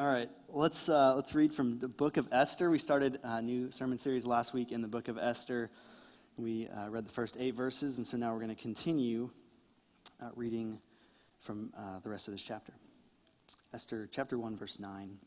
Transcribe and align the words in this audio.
All 0.00 0.06
right, 0.06 0.30
let's, 0.48 0.88
uh, 0.88 1.16
let's 1.16 1.34
read 1.34 1.52
from 1.52 1.80
the 1.80 1.88
book 1.88 2.18
of 2.18 2.28
Esther. 2.30 2.70
We 2.70 2.78
started 2.78 3.18
a 3.24 3.42
new 3.42 3.72
sermon 3.72 3.98
series 3.98 4.24
last 4.24 4.54
week 4.54 4.70
in 4.70 4.80
the 4.80 4.86
book 4.86 5.08
of 5.08 5.18
Esther. 5.18 5.72
We 6.36 6.68
uh, 6.68 6.88
read 6.88 7.04
the 7.04 7.10
first 7.10 7.36
eight 7.40 7.56
verses, 7.56 7.96
and 7.96 8.06
so 8.06 8.16
now 8.16 8.32
we're 8.32 8.38
going 8.38 8.54
to 8.54 8.62
continue 8.62 9.30
uh, 10.22 10.28
reading 10.36 10.78
from 11.40 11.72
uh, 11.76 11.98
the 12.04 12.10
rest 12.10 12.28
of 12.28 12.32
this 12.34 12.44
chapter. 12.44 12.72
Esther 13.74 14.08
chapter 14.08 14.38
1, 14.38 14.56
verse 14.56 14.78
9. 14.78 15.18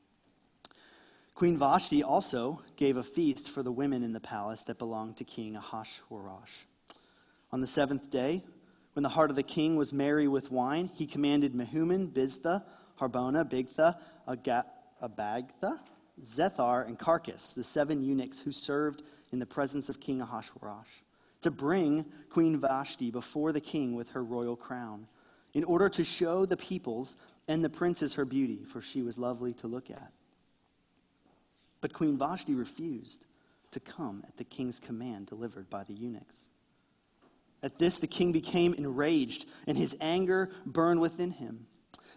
Queen 1.35 1.57
Vashti 1.57 2.01
also 2.01 2.61
gave 2.77 2.95
a 2.95 3.03
feast 3.03 3.49
for 3.49 3.63
the 3.63 3.73
women 3.73 4.03
in 4.03 4.13
the 4.13 4.21
palace 4.21 4.63
that 4.63 4.79
belonged 4.79 5.17
to 5.17 5.25
King 5.25 5.57
Ahasuerus. 5.57 6.49
On 7.51 7.59
the 7.59 7.67
seventh 7.67 8.09
day, 8.09 8.45
when 8.93 9.03
the 9.03 9.09
heart 9.09 9.31
of 9.31 9.35
the 9.35 9.43
king 9.43 9.75
was 9.75 9.91
merry 9.91 10.29
with 10.29 10.49
wine, 10.49 10.89
he 10.93 11.05
commanded 11.05 11.53
Mehuman, 11.53 12.13
Biztha, 12.13 12.63
Harbona, 13.01 13.43
Bigtha, 13.43 13.97
Abagtha, 14.27 15.79
Zethar, 16.23 16.87
and 16.87 16.99
Carkas, 16.99 17.53
the 17.53 17.63
seven 17.63 18.03
eunuchs 18.03 18.39
who 18.39 18.51
served 18.51 19.03
in 19.31 19.39
the 19.39 19.45
presence 19.45 19.89
of 19.89 19.99
King 19.99 20.21
Ahasuerus, 20.21 20.87
to 21.41 21.51
bring 21.51 22.05
Queen 22.29 22.59
Vashti 22.59 23.11
before 23.11 23.51
the 23.51 23.61
king 23.61 23.95
with 23.95 24.09
her 24.09 24.23
royal 24.23 24.55
crown, 24.55 25.07
in 25.53 25.63
order 25.63 25.89
to 25.89 26.03
show 26.03 26.45
the 26.45 26.57
peoples 26.57 27.17
and 27.47 27.63
the 27.63 27.69
princes 27.69 28.13
her 28.13 28.25
beauty, 28.25 28.63
for 28.63 28.81
she 28.81 29.01
was 29.01 29.17
lovely 29.17 29.53
to 29.53 29.67
look 29.67 29.89
at. 29.89 30.11
But 31.81 31.93
Queen 31.93 32.17
Vashti 32.17 32.53
refused 32.53 33.25
to 33.71 33.79
come 33.79 34.23
at 34.27 34.37
the 34.37 34.43
king's 34.43 34.79
command 34.79 35.27
delivered 35.27 35.69
by 35.69 35.83
the 35.83 35.93
eunuchs. 35.93 36.45
At 37.63 37.79
this, 37.79 37.99
the 37.99 38.07
king 38.07 38.31
became 38.31 38.73
enraged, 38.73 39.45
and 39.67 39.77
his 39.77 39.95
anger 39.99 40.51
burned 40.65 41.01
within 41.01 41.31
him. 41.31 41.67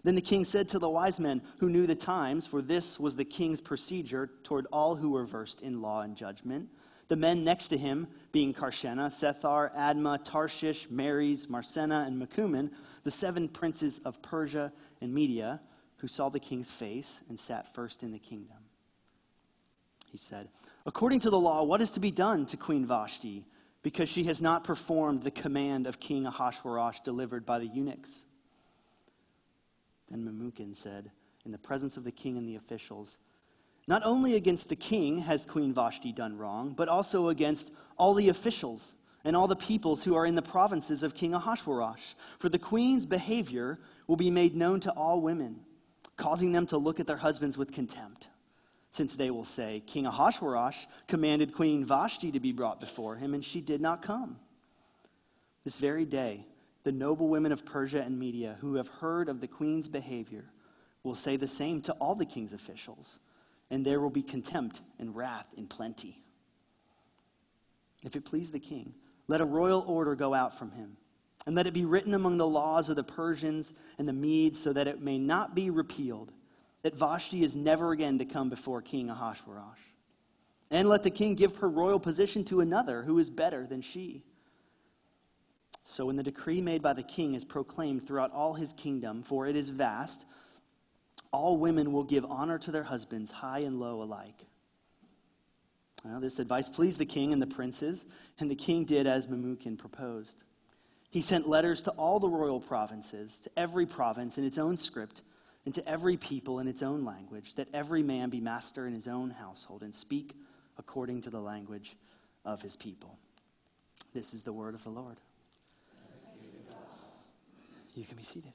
Then 0.05 0.15
the 0.15 0.21
king 0.21 0.45
said 0.45 0.69
to 0.69 0.79
the 0.79 0.89
wise 0.89 1.19
men 1.19 1.41
who 1.59 1.71
knew 1.71 1.87
the 1.87 1.95
times, 1.95 2.47
for 2.47 2.61
this 2.61 3.01
was 3.01 3.17
the 3.17 3.25
king's 3.25 3.62
procedure 3.62 4.31
toward 4.43 4.67
all 4.71 4.95
who 4.95 5.11
were 5.11 5.25
versed 5.25 5.62
in 5.62 5.81
law 5.81 6.03
and 6.03 6.15
judgment, 6.15 6.69
the 7.09 7.17
men 7.17 7.42
next 7.42 7.69
to 7.69 7.78
him 7.78 8.06
being 8.31 8.53
Carshena, 8.53 9.09
Shethar, 9.09 9.75
Admah, 9.75 10.25
Tarshish, 10.25 10.91
Meres, 10.91 11.48
Marsena, 11.48 12.05
and 12.06 12.20
Memucan, 12.20 12.70
the 13.03 13.11
seven 13.11 13.48
princes 13.48 13.98
of 14.01 14.20
Persia 14.23 14.73
and 15.01 15.12
Media, 15.12 15.61
who 15.98 16.09
saw 16.09 16.28
the 16.28 16.41
king's 16.41 16.71
face 16.71 17.23
and 17.28 17.41
sat 17.41 17.75
first 17.75 18.03
in 18.03 18.12
the 18.12 18.19
kingdom. 18.19 18.56
He 20.11 20.19
said, 20.19 20.48
According 20.87 21.21
to 21.21 21.31
the 21.31 21.41
law, 21.41 21.62
what 21.62 21.81
is 21.81 21.91
to 21.93 22.00
be 22.00 22.11
done 22.11 22.47
to 22.47 22.56
Queen 22.56 22.84
Vashti, 22.84 23.47
because 23.83 24.09
she 24.09 24.25
has 24.25 24.41
not 24.41 24.65
performed 24.65 25.23
the 25.23 25.31
command 25.31 25.87
of 25.87 26.00
King 26.00 26.27
Ahasuerus 26.27 27.00
delivered 27.00 27.47
by 27.47 27.59
the 27.59 27.67
eunuchs? 27.67 28.27
Then 30.15 30.25
Memucan 30.25 30.77
said, 30.77 31.11
in 31.45 31.51
the 31.51 31.59
presence 31.59 31.97
of 31.97 32.05
the 32.05 32.12
king 32.12 32.39
and 32.39 32.48
the 32.48 32.55
officials, 32.55 33.19
Not 33.89 34.03
only 34.05 34.37
against 34.37 34.69
the 34.69 34.77
king 34.77 35.19
has 35.19 35.45
Queen 35.45 35.75
Vashti 35.75 36.12
done 36.12 36.39
wrong, 36.39 36.73
but 36.73 36.89
also 36.89 37.31
against 37.31 37.73
all 37.97 38.15
the 38.15 38.29
officials 38.29 38.95
and 39.25 39.34
all 39.34 39.48
the 39.48 39.56
peoples 39.56 40.05
who 40.05 40.15
are 40.15 40.25
in 40.25 40.37
the 40.37 40.43
provinces 40.43 41.03
of 41.03 41.17
King 41.17 41.34
Ahasuerus. 41.34 42.15
For 42.39 42.48
the 42.48 42.61
queen's 42.61 43.06
behavior 43.06 43.81
will 44.06 44.15
be 44.15 44.31
made 44.31 44.55
known 44.55 44.79
to 44.81 44.93
all 44.93 45.21
women, 45.21 45.61
causing 46.17 46.53
them 46.53 46.67
to 46.67 46.78
look 46.78 47.01
at 47.01 47.09
their 47.09 47.17
husbands 47.17 47.59
with 47.59 47.73
contempt. 47.73 48.28
Since 48.91 49.17
they 49.17 49.33
will 49.33 49.45
say, 49.45 49.83
King 49.84 50.06
Ahasuerus 50.06 50.87
commanded 51.09 51.55
Queen 51.55 51.84
Vashti 51.84 52.31
to 52.31 52.39
be 52.39 52.53
brought 52.53 52.78
before 52.78 53.17
him, 53.17 53.34
and 53.34 53.45
she 53.45 53.61
did 53.61 53.81
not 53.81 54.01
come. 54.01 54.39
This 55.65 55.78
very 55.78 56.05
day, 56.05 56.47
the 56.85 56.93
noble 56.93 57.29
women 57.29 57.51
of 57.51 57.65
Persia 57.65 58.03
and 58.03 58.19
Media 58.19 58.57
who 58.61 58.75
have 58.77 58.89
heard 58.89 59.29
of 59.29 59.41
the 59.41 59.49
queen's 59.49 59.89
behavior 59.89 60.45
will 61.03 61.15
say 61.15 61.37
the 61.37 61.47
same 61.47 61.81
to 61.83 61.93
all 61.95 62.15
the 62.15 62.27
king's 62.27 62.53
officials, 62.53 63.21
and 63.71 63.85
there 63.85 64.01
will 64.01 64.11
be 64.11 64.23
contempt 64.23 64.81
and 64.99 65.17
wrath 65.17 65.47
in 65.57 65.67
plenty. 65.67 66.19
If 68.03 68.17
it 68.17 68.25
please 68.25 68.51
the 68.51 68.61
king, 68.61 68.95
let 69.27 69.41
a 69.41 69.47
royal 69.47 69.85
order 69.87 70.15
go 70.15 70.35
out 70.35 70.59
from 70.59 70.71
him, 70.73 70.99
and 71.47 71.55
let 71.55 71.67
it 71.67 71.73
be 71.73 71.87
written 71.87 72.12
among 72.12 72.37
the 72.37 72.47
laws 72.47 72.91
of 72.91 72.97
the 72.97 73.03
Persians 73.03 73.73
and 73.99 74.06
the 74.06 74.12
Medes 74.12 74.62
so 74.62 74.73
that 74.75 74.87
it 74.87 75.00
may 75.00 75.19
not 75.19 75.55
be 75.55 75.71
repealed, 75.71 76.33
that 76.83 76.97
Vashti 76.97 77.43
is 77.43 77.56
never 77.56 77.93
again 77.93 78.19
to 78.19 78.27
come 78.27 78.50
before 78.50 78.83
King 78.83 79.09
Ahasuerus. 79.09 79.78
And 80.71 80.89
let 80.89 81.03
the 81.03 81.11
king 81.11 81.34
give 81.34 81.56
her 81.56 81.69
royal 81.69 82.00
position 82.00 82.44
to 82.44 82.61
another 82.61 83.03
who 83.03 83.19
is 83.19 83.31
better 83.31 83.67
than 83.67 83.81
she 83.81 84.23
so 85.84 86.06
when 86.06 86.17
the 86.17 86.22
decree 86.22 86.61
made 86.62 86.83
by 86.83 86.95
the 86.95 87.03
king 87.03 87.34
is 87.34 87.45
proclaimed 87.45 88.06
throughout 88.06 88.33
all 88.33 88.55
his 88.55 88.72
kingdom, 88.72 89.22
for 89.22 89.47
it 89.47 89.55
is 89.55 89.69
vast, 89.69 90.25
all 91.31 91.59
women 91.59 91.93
will 91.93 92.05
give 92.05 92.25
honor 92.25 92.59
to 92.59 92.71
their 92.71 92.83
husbands, 92.83 93.31
high 93.31 93.61
and 93.61 93.78
low 93.78 94.03
alike. 94.03 94.47
Well, 96.05 96.21
this 96.21 96.39
advice 96.39 96.69
pleased 96.69 96.99
the 96.99 97.06
king 97.06 97.33
and 97.33 97.41
the 97.41 97.47
princes, 97.47 98.06
and 98.39 98.50
the 98.50 98.55
king 98.55 98.84
did 98.84 99.06
as 99.06 99.27
Memucan 99.27 99.78
proposed. 99.78 100.43
He 101.11 101.21
sent 101.21 101.49
letters 101.49 101.83
to 101.83 101.91
all 101.93 102.19
the 102.19 102.28
royal 102.28 102.61
provinces, 102.61 103.41
to 103.41 103.50
every 103.56 103.87
province 103.87 104.39
in 104.39 104.44
its 104.44 104.59
own 104.59 104.77
script, 104.77 105.23
and 105.65 105.73
to 105.75 105.89
every 105.89 106.17
people 106.17 106.59
in 106.59 106.69
its 106.69 106.83
own 106.83 107.05
language, 107.05 107.55
that 107.55 107.69
every 107.73 108.03
man 108.03 108.31
be 108.31 108.41
master 108.41 108.87
in 108.87 108.94
his 108.94 109.09
own 109.09 109.31
household 109.31 109.83
and 109.83 109.94
speak 109.94 110.34
according 110.78 111.21
to 111.23 111.31
the 111.31 111.41
language 111.41 111.97
of 112.44 112.61
his 112.61 112.77
people. 112.77 113.19
This 114.12 114.34
is 114.34 114.44
the 114.44 114.53
word 114.53 114.75
of 114.75 114.84
the 114.84 114.91
Lord. 114.91 115.17
You 117.94 118.05
can 118.05 118.16
be 118.16 118.25
seated. 118.25 118.53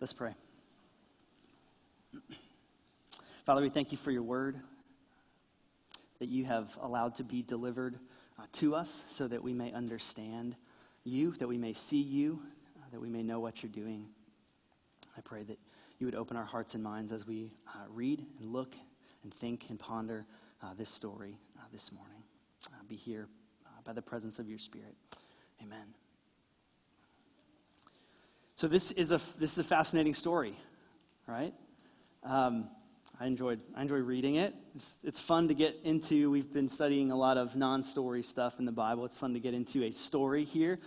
Let's 0.00 0.12
pray. 0.12 0.34
Father, 3.44 3.62
we 3.62 3.68
thank 3.70 3.92
you 3.92 3.98
for 3.98 4.10
your 4.10 4.22
word 4.22 4.56
that 6.18 6.28
you 6.28 6.44
have 6.44 6.76
allowed 6.82 7.14
to 7.16 7.24
be 7.24 7.42
delivered 7.42 7.98
uh, 8.38 8.42
to 8.52 8.74
us 8.74 9.04
so 9.08 9.28
that 9.28 9.42
we 9.42 9.54
may 9.54 9.72
understand 9.72 10.56
you, 11.04 11.32
that 11.38 11.46
we 11.46 11.56
may 11.56 11.72
see 11.72 12.02
you, 12.02 12.40
uh, 12.76 12.86
that 12.90 13.00
we 13.00 13.08
may 13.08 13.22
know 13.22 13.38
what 13.40 13.62
you're 13.62 13.72
doing. 13.72 14.06
I 15.16 15.20
pray 15.20 15.44
that 15.44 15.58
you 15.98 16.06
would 16.06 16.16
open 16.16 16.36
our 16.36 16.44
hearts 16.44 16.74
and 16.74 16.82
minds 16.82 17.12
as 17.12 17.26
we 17.26 17.52
uh, 17.68 17.86
read 17.90 18.24
and 18.40 18.52
look 18.52 18.74
and 19.22 19.32
think 19.32 19.66
and 19.70 19.78
ponder 19.78 20.26
uh, 20.62 20.74
this 20.74 20.90
story 20.90 21.38
uh, 21.58 21.62
this 21.72 21.92
morning. 21.92 22.22
Uh, 22.66 22.82
be 22.88 22.96
here 22.96 23.28
by 23.88 23.94
the 23.94 24.02
presence 24.02 24.38
of 24.38 24.50
your 24.50 24.58
Spirit. 24.58 24.94
Amen. 25.62 25.94
So 28.54 28.68
this 28.68 28.92
is 28.92 29.12
a 29.12 29.20
this 29.38 29.52
is 29.52 29.60
a 29.60 29.64
fascinating 29.64 30.12
story, 30.12 30.54
right? 31.26 31.54
Um, 32.22 32.68
I 33.18 33.26
enjoyed 33.26 33.60
I 33.74 33.80
enjoy 33.80 34.00
reading 34.00 34.34
it. 34.34 34.54
It's, 34.74 34.98
it's 35.04 35.18
fun 35.18 35.48
to 35.48 35.54
get 35.54 35.74
into. 35.84 36.30
We've 36.30 36.52
been 36.52 36.68
studying 36.68 37.12
a 37.12 37.16
lot 37.16 37.38
of 37.38 37.56
non-story 37.56 38.22
stuff 38.22 38.58
in 38.58 38.66
the 38.66 38.72
Bible. 38.72 39.06
It's 39.06 39.16
fun 39.16 39.32
to 39.32 39.40
get 39.40 39.54
into 39.54 39.82
a 39.84 39.90
story 39.90 40.44
here. 40.44 40.78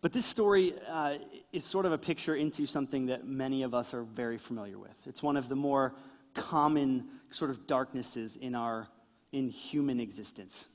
But 0.00 0.12
this 0.12 0.24
story 0.24 0.74
uh, 0.88 1.14
is 1.52 1.64
sort 1.64 1.84
of 1.84 1.90
a 1.90 1.98
picture 1.98 2.36
into 2.36 2.64
something 2.68 3.06
that 3.06 3.26
many 3.26 3.64
of 3.64 3.74
us 3.74 3.92
are 3.92 4.04
very 4.04 4.38
familiar 4.38 4.78
with. 4.78 4.96
It's 5.04 5.20
one 5.20 5.36
of 5.36 5.48
the 5.48 5.56
more 5.56 5.96
common 6.32 7.08
sort 7.30 7.50
of 7.50 7.66
darknesses 7.66 8.36
in 8.36 8.54
our 8.54 8.86
in 9.32 9.48
human 9.48 9.98
existence. 9.98 10.68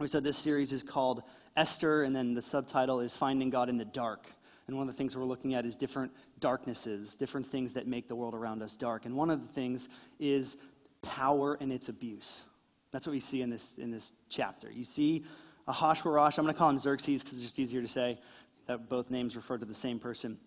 We 0.00 0.06
said 0.06 0.22
this 0.22 0.38
series 0.38 0.72
is 0.72 0.84
called 0.84 1.24
Esther, 1.56 2.04
and 2.04 2.14
then 2.14 2.32
the 2.32 2.42
subtitle 2.42 3.00
is 3.00 3.16
Finding 3.16 3.50
God 3.50 3.68
in 3.68 3.78
the 3.78 3.84
Dark. 3.84 4.28
And 4.68 4.76
one 4.76 4.88
of 4.88 4.94
the 4.94 4.96
things 4.96 5.16
we're 5.16 5.24
looking 5.24 5.54
at 5.54 5.66
is 5.66 5.74
different 5.74 6.12
darknesses, 6.38 7.16
different 7.16 7.48
things 7.48 7.74
that 7.74 7.88
make 7.88 8.06
the 8.06 8.14
world 8.14 8.34
around 8.34 8.62
us 8.62 8.76
dark. 8.76 9.06
And 9.06 9.16
one 9.16 9.28
of 9.28 9.40
the 9.40 9.52
things 9.52 9.88
is 10.20 10.58
power 11.02 11.58
and 11.60 11.72
its 11.72 11.88
abuse. 11.88 12.44
That's 12.92 13.08
what 13.08 13.12
we 13.12 13.18
see 13.18 13.42
in 13.42 13.50
this, 13.50 13.78
in 13.78 13.90
this 13.90 14.10
chapter. 14.28 14.70
You 14.70 14.84
see 14.84 15.24
Ahasuerus, 15.66 16.38
I'm 16.38 16.44
going 16.44 16.54
to 16.54 16.58
call 16.58 16.70
him 16.70 16.78
Xerxes 16.78 17.24
because 17.24 17.38
it's 17.38 17.46
just 17.46 17.58
easier 17.58 17.82
to 17.82 17.88
say 17.88 18.20
that 18.66 18.88
both 18.88 19.10
names 19.10 19.34
refer 19.34 19.58
to 19.58 19.66
the 19.66 19.74
same 19.74 19.98
person. 19.98 20.38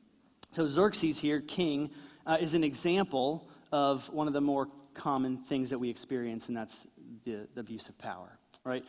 So 0.53 0.65
Xerxes 0.69 1.19
here, 1.19 1.41
king, 1.41 1.89
uh, 2.25 2.37
is 2.39 2.53
an 2.53 2.63
example 2.63 3.49
of 3.73 4.07
one 4.13 4.27
of 4.27 4.33
the 4.33 4.41
more 4.41 4.69
common 4.93 5.39
things 5.39 5.71
that 5.71 5.79
we 5.79 5.89
experience, 5.89 6.47
and 6.47 6.55
that's 6.55 6.87
the, 7.25 7.47
the 7.53 7.59
abuse 7.59 7.89
of 7.89 7.97
power, 7.97 8.37
right? 8.63 8.85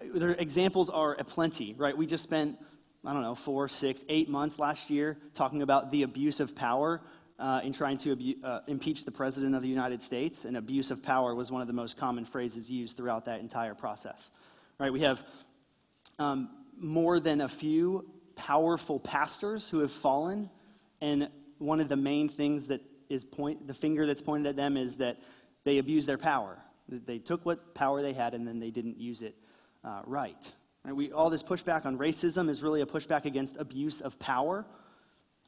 Their 0.00 0.32
examples 0.32 0.90
are 0.90 1.14
aplenty, 1.14 1.74
right? 1.74 1.96
We 1.96 2.06
just 2.06 2.24
spent, 2.24 2.58
I 3.04 3.12
don't 3.12 3.22
know, 3.22 3.34
four, 3.34 3.66
six, 3.68 4.04
eight 4.08 4.28
months 4.28 4.58
last 4.58 4.90
year 4.90 5.16
talking 5.32 5.62
about 5.62 5.90
the 5.90 6.02
abuse 6.02 6.38
of 6.40 6.54
power 6.54 7.00
uh, 7.38 7.60
in 7.64 7.72
trying 7.72 7.96
to 7.98 8.12
abu- 8.12 8.44
uh, 8.44 8.60
impeach 8.66 9.04
the 9.04 9.10
President 9.10 9.54
of 9.54 9.62
the 9.62 9.68
United 9.68 10.02
States. 10.02 10.44
And 10.44 10.56
abuse 10.56 10.90
of 10.90 11.02
power 11.02 11.34
was 11.34 11.50
one 11.50 11.62
of 11.62 11.66
the 11.66 11.72
most 11.72 11.96
common 11.96 12.24
phrases 12.24 12.70
used 12.70 12.96
throughout 12.96 13.24
that 13.24 13.40
entire 13.40 13.74
process, 13.74 14.30
right? 14.78 14.92
We 14.92 15.00
have 15.00 15.24
um, 16.18 16.50
more 16.78 17.18
than 17.18 17.40
a 17.40 17.48
few 17.48 18.06
powerful 18.36 19.00
pastors 19.00 19.68
who 19.68 19.78
have 19.78 19.92
fallen. 19.92 20.50
And 21.00 21.30
one 21.56 21.80
of 21.80 21.88
the 21.88 21.96
main 21.96 22.28
things 22.28 22.68
that 22.68 22.82
is 23.08 23.24
point, 23.24 23.66
the 23.66 23.74
finger 23.74 24.06
that's 24.06 24.22
pointed 24.22 24.46
at 24.46 24.56
them 24.56 24.76
is 24.76 24.98
that 24.98 25.16
they 25.64 25.78
abused 25.78 26.06
their 26.06 26.18
power. 26.18 26.58
They 26.88 27.18
took 27.18 27.46
what 27.46 27.74
power 27.74 28.02
they 28.02 28.12
had 28.12 28.34
and 28.34 28.46
then 28.46 28.60
they 28.60 28.70
didn't 28.70 28.98
use 28.98 29.22
it 29.22 29.34
uh, 29.86 30.02
right. 30.04 30.52
right. 30.84 30.94
We, 30.94 31.12
all 31.12 31.30
this 31.30 31.42
pushback 31.42 31.86
on 31.86 31.96
racism 31.96 32.50
is 32.50 32.62
really 32.62 32.80
a 32.80 32.86
pushback 32.86 33.24
against 33.24 33.56
abuse 33.56 34.00
of 34.00 34.18
power. 34.18 34.66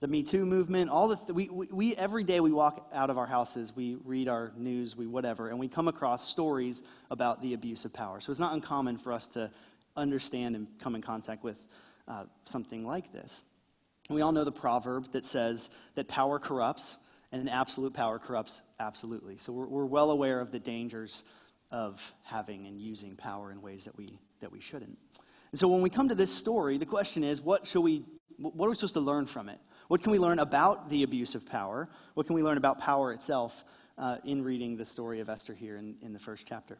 the 0.00 0.06
Me 0.06 0.22
Too 0.22 0.46
movement, 0.46 0.90
all 0.90 1.08
the 1.08 1.16
th- 1.16 1.30
we, 1.30 1.48
we, 1.48 1.66
we 1.72 1.96
every 1.96 2.22
day 2.22 2.38
we 2.38 2.52
walk 2.52 2.88
out 2.92 3.10
of 3.10 3.18
our 3.18 3.26
houses, 3.26 3.74
we 3.74 3.96
read 4.04 4.28
our 4.28 4.52
news, 4.56 4.96
we 4.96 5.06
whatever, 5.06 5.48
and 5.48 5.58
we 5.58 5.66
come 5.66 5.88
across 5.88 6.28
stories 6.28 6.84
about 7.10 7.42
the 7.42 7.54
abuse 7.54 7.84
of 7.84 7.92
power. 7.92 8.20
So 8.20 8.30
it's 8.30 8.38
not 8.38 8.54
uncommon 8.54 8.96
for 8.96 9.12
us 9.12 9.26
to 9.30 9.50
understand 9.96 10.54
and 10.54 10.68
come 10.78 10.94
in 10.94 11.02
contact 11.02 11.42
with 11.42 11.56
uh, 12.06 12.24
something 12.44 12.86
like 12.86 13.12
this. 13.12 13.42
We 14.08 14.22
all 14.22 14.32
know 14.32 14.44
the 14.44 14.52
proverb 14.52 15.12
that 15.12 15.26
says 15.26 15.70
that 15.96 16.06
power 16.06 16.38
corrupts, 16.38 16.96
and 17.32 17.42
an 17.42 17.48
absolute 17.48 17.92
power 17.92 18.18
corrupts 18.18 18.62
absolutely. 18.80 19.36
So 19.36 19.52
we're, 19.52 19.66
we're 19.66 19.84
well 19.84 20.10
aware 20.10 20.40
of 20.40 20.52
the 20.52 20.60
dangers 20.60 21.24
of 21.70 22.14
having 22.22 22.66
and 22.66 22.80
using 22.80 23.16
power 23.16 23.50
in 23.50 23.60
ways 23.60 23.84
that 23.84 23.96
we 23.98 24.18
that 24.40 24.52
we 24.52 24.60
shouldn't. 24.60 24.98
And 25.50 25.58
so 25.58 25.68
when 25.68 25.82
we 25.82 25.90
come 25.90 26.08
to 26.08 26.14
this 26.14 26.32
story, 26.32 26.78
the 26.78 26.86
question 26.86 27.24
is, 27.24 27.40
what 27.40 27.66
should 27.66 27.80
we 27.80 28.04
what 28.38 28.66
are 28.66 28.70
we 28.70 28.76
supposed 28.76 28.94
to 28.94 29.00
learn 29.00 29.26
from 29.26 29.48
it? 29.48 29.58
What 29.88 30.02
can 30.02 30.12
we 30.12 30.18
learn 30.18 30.38
about 30.38 30.88
the 30.88 31.02
abuse 31.02 31.34
of 31.34 31.48
power? 31.48 31.88
What 32.14 32.26
can 32.26 32.36
we 32.36 32.42
learn 32.42 32.56
about 32.56 32.78
power 32.78 33.12
itself 33.12 33.64
uh, 33.96 34.18
in 34.24 34.44
reading 34.44 34.76
the 34.76 34.84
story 34.84 35.18
of 35.18 35.28
Esther 35.28 35.54
here 35.54 35.76
in, 35.76 35.96
in 36.02 36.12
the 36.12 36.20
first 36.20 36.46
chapter? 36.46 36.78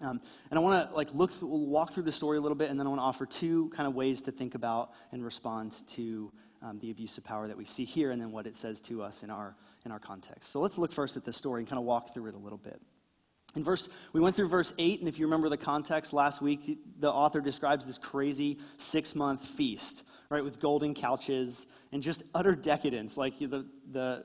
Um, 0.00 0.20
and 0.50 0.58
I 0.58 0.62
want 0.62 0.90
to 0.90 0.96
like 0.96 1.14
look 1.14 1.30
through, 1.30 1.48
walk 1.48 1.92
through 1.92 2.02
the 2.04 2.12
story 2.12 2.38
a 2.38 2.40
little 2.40 2.56
bit, 2.56 2.70
and 2.70 2.80
then 2.80 2.86
I 2.86 2.90
want 2.90 3.00
to 3.00 3.04
offer 3.04 3.26
two 3.26 3.68
kind 3.68 3.86
of 3.86 3.94
ways 3.94 4.22
to 4.22 4.32
think 4.32 4.56
about 4.56 4.90
and 5.12 5.24
respond 5.24 5.74
to 5.88 6.32
um, 6.62 6.78
the 6.80 6.90
abuse 6.90 7.18
of 7.18 7.24
power 7.24 7.46
that 7.46 7.56
we 7.56 7.64
see 7.64 7.84
here, 7.84 8.10
and 8.10 8.20
then 8.20 8.32
what 8.32 8.46
it 8.46 8.56
says 8.56 8.80
to 8.82 9.02
us 9.02 9.22
in 9.22 9.30
our 9.30 9.54
in 9.84 9.92
our 9.92 10.00
context. 10.00 10.50
So 10.50 10.60
let's 10.60 10.78
look 10.78 10.90
first 10.90 11.16
at 11.16 11.24
the 11.24 11.32
story 11.32 11.60
and 11.60 11.68
kind 11.68 11.78
of 11.78 11.84
walk 11.84 12.14
through 12.14 12.26
it 12.26 12.34
a 12.34 12.38
little 12.38 12.58
bit. 12.58 12.80
In 13.54 13.62
verse, 13.62 13.88
we 14.12 14.20
went 14.20 14.34
through 14.34 14.48
verse 14.48 14.72
8, 14.78 15.00
and 15.00 15.08
if 15.08 15.18
you 15.18 15.26
remember 15.26 15.48
the 15.48 15.56
context 15.56 16.12
last 16.12 16.42
week, 16.42 16.78
the 16.98 17.10
author 17.10 17.40
describes 17.40 17.86
this 17.86 17.98
crazy 17.98 18.58
six 18.76 19.14
month 19.14 19.44
feast, 19.44 20.04
right, 20.28 20.42
with 20.42 20.60
golden 20.60 20.94
couches 20.94 21.68
and 21.92 22.02
just 22.02 22.24
utter 22.34 22.56
decadence. 22.56 23.16
Like 23.16 23.38
the, 23.38 23.66
the 23.92 24.24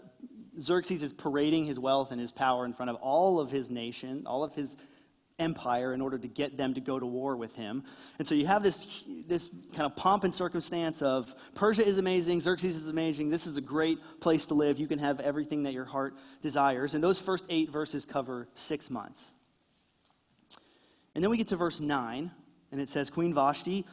Xerxes 0.59 1.03
is 1.03 1.13
parading 1.13 1.65
his 1.65 1.79
wealth 1.79 2.11
and 2.11 2.19
his 2.19 2.31
power 2.31 2.65
in 2.65 2.73
front 2.73 2.89
of 2.89 2.95
all 2.97 3.39
of 3.39 3.51
his 3.51 3.69
nation, 3.69 4.23
all 4.25 4.43
of 4.43 4.55
his 4.55 4.77
empire 5.39 5.93
in 5.93 6.01
order 6.01 6.17
to 6.17 6.27
get 6.27 6.57
them 6.57 6.73
to 6.73 6.81
go 6.81 6.99
to 6.99 7.05
war 7.05 7.35
with 7.35 7.55
him. 7.55 7.83
And 8.17 8.27
so 8.27 8.35
you 8.35 8.45
have 8.47 8.61
this, 8.61 9.03
this 9.27 9.49
kind 9.73 9.85
of 9.85 9.95
pomp 9.95 10.23
and 10.23 10.35
circumstance 10.35 11.01
of 11.01 11.33
Persia 11.55 11.85
is 11.85 11.97
amazing, 11.97 12.41
Xerxes 12.41 12.75
is 12.75 12.89
amazing, 12.89 13.29
this 13.29 13.47
is 13.47 13.57
a 13.57 13.61
great 13.61 13.99
place 14.19 14.47
to 14.47 14.53
live. 14.53 14.79
You 14.79 14.87
can 14.87 14.99
have 14.99 15.19
everything 15.19 15.63
that 15.63 15.73
your 15.73 15.85
heart 15.85 16.15
desires. 16.41 16.93
And 16.93 17.03
those 17.03 17.19
first 17.19 17.45
eight 17.49 17.69
verses 17.69 18.05
cover 18.05 18.47
six 18.55 18.89
months. 18.89 19.31
And 21.15 21.23
then 21.23 21.31
we 21.31 21.37
get 21.37 21.47
to 21.49 21.55
verse 21.55 21.79
9, 21.79 22.31
and 22.71 22.81
it 22.81 22.89
says 22.89 23.09
Queen 23.09 23.33
Vashti 23.33 23.85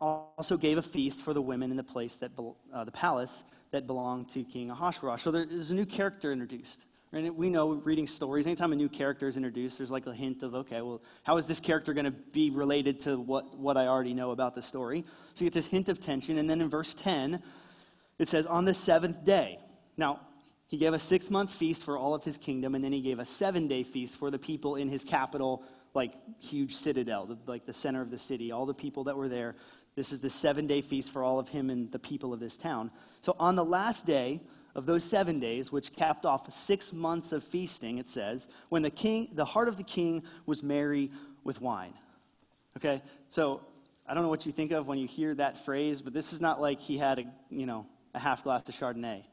also 0.00 0.56
gave 0.56 0.78
a 0.78 0.82
feast 0.82 1.22
for 1.22 1.34
the 1.34 1.42
women 1.42 1.70
in 1.70 1.76
the 1.76 1.84
place 1.84 2.16
that 2.18 2.30
uh, 2.72 2.84
the 2.84 2.90
palace 2.90 3.44
that 3.70 3.86
belonged 3.86 4.28
to 4.30 4.44
King 4.44 4.70
Ahasuerus. 4.70 5.22
So 5.22 5.30
there's 5.30 5.70
a 5.70 5.74
new 5.74 5.86
character 5.86 6.32
introduced. 6.32 6.86
And 7.12 7.36
we 7.36 7.50
know 7.50 7.72
reading 7.72 8.06
stories, 8.06 8.46
anytime 8.46 8.72
a 8.72 8.76
new 8.76 8.88
character 8.88 9.26
is 9.26 9.36
introduced, 9.36 9.78
there's 9.78 9.90
like 9.90 10.06
a 10.06 10.14
hint 10.14 10.44
of, 10.44 10.54
okay, 10.54 10.80
well, 10.80 11.02
how 11.24 11.38
is 11.38 11.46
this 11.46 11.58
character 11.58 11.92
going 11.92 12.04
to 12.04 12.12
be 12.12 12.50
related 12.50 13.00
to 13.00 13.18
what, 13.18 13.58
what 13.58 13.76
I 13.76 13.88
already 13.88 14.14
know 14.14 14.30
about 14.30 14.54
the 14.54 14.62
story? 14.62 15.04
So 15.34 15.44
you 15.44 15.50
get 15.50 15.54
this 15.54 15.66
hint 15.66 15.88
of 15.88 15.98
tension. 15.98 16.38
And 16.38 16.48
then 16.48 16.60
in 16.60 16.70
verse 16.70 16.94
10, 16.94 17.42
it 18.20 18.28
says, 18.28 18.46
on 18.46 18.64
the 18.64 18.74
seventh 18.74 19.24
day. 19.24 19.58
Now, 19.96 20.20
he 20.68 20.76
gave 20.76 20.92
a 20.92 21.00
six 21.00 21.30
month 21.30 21.50
feast 21.50 21.82
for 21.82 21.98
all 21.98 22.14
of 22.14 22.22
his 22.22 22.36
kingdom, 22.36 22.76
and 22.76 22.84
then 22.84 22.92
he 22.92 23.00
gave 23.00 23.18
a 23.18 23.24
seven 23.24 23.66
day 23.66 23.82
feast 23.82 24.14
for 24.14 24.30
the 24.30 24.38
people 24.38 24.76
in 24.76 24.88
his 24.88 25.02
capital, 25.02 25.64
like 25.94 26.12
huge 26.38 26.76
citadel, 26.76 27.36
like 27.46 27.66
the 27.66 27.72
center 27.72 28.02
of 28.02 28.12
the 28.12 28.18
city, 28.18 28.52
all 28.52 28.66
the 28.66 28.74
people 28.74 29.02
that 29.04 29.16
were 29.16 29.28
there. 29.28 29.56
This 29.96 30.12
is 30.12 30.20
the 30.20 30.30
seven 30.30 30.68
day 30.68 30.80
feast 30.80 31.10
for 31.10 31.24
all 31.24 31.40
of 31.40 31.48
him 31.48 31.70
and 31.70 31.90
the 31.90 31.98
people 31.98 32.32
of 32.32 32.38
this 32.38 32.54
town. 32.54 32.92
So 33.20 33.34
on 33.40 33.56
the 33.56 33.64
last 33.64 34.06
day, 34.06 34.40
of 34.74 34.86
those 34.86 35.04
seven 35.04 35.40
days, 35.40 35.72
which 35.72 35.92
capped 35.94 36.24
off 36.24 36.50
six 36.52 36.92
months 36.92 37.32
of 37.32 37.42
feasting, 37.42 37.98
it 37.98 38.08
says, 38.08 38.48
when 38.68 38.82
the 38.82 38.90
king, 38.90 39.28
the 39.32 39.44
heart 39.44 39.68
of 39.68 39.76
the 39.76 39.82
king 39.82 40.22
was 40.46 40.62
merry 40.62 41.10
with 41.44 41.60
wine. 41.60 41.94
Okay, 42.76 43.02
so 43.28 43.60
I 44.06 44.14
don't 44.14 44.22
know 44.22 44.28
what 44.28 44.46
you 44.46 44.52
think 44.52 44.70
of 44.70 44.86
when 44.86 44.98
you 44.98 45.06
hear 45.06 45.34
that 45.34 45.58
phrase, 45.64 46.02
but 46.02 46.12
this 46.12 46.32
is 46.32 46.40
not 46.40 46.60
like 46.60 46.80
he 46.80 46.96
had 46.96 47.18
a 47.18 47.24
you 47.50 47.66
know 47.66 47.86
a 48.14 48.18
half 48.18 48.44
glass 48.44 48.68
of 48.68 48.74
Chardonnay, 48.74 49.24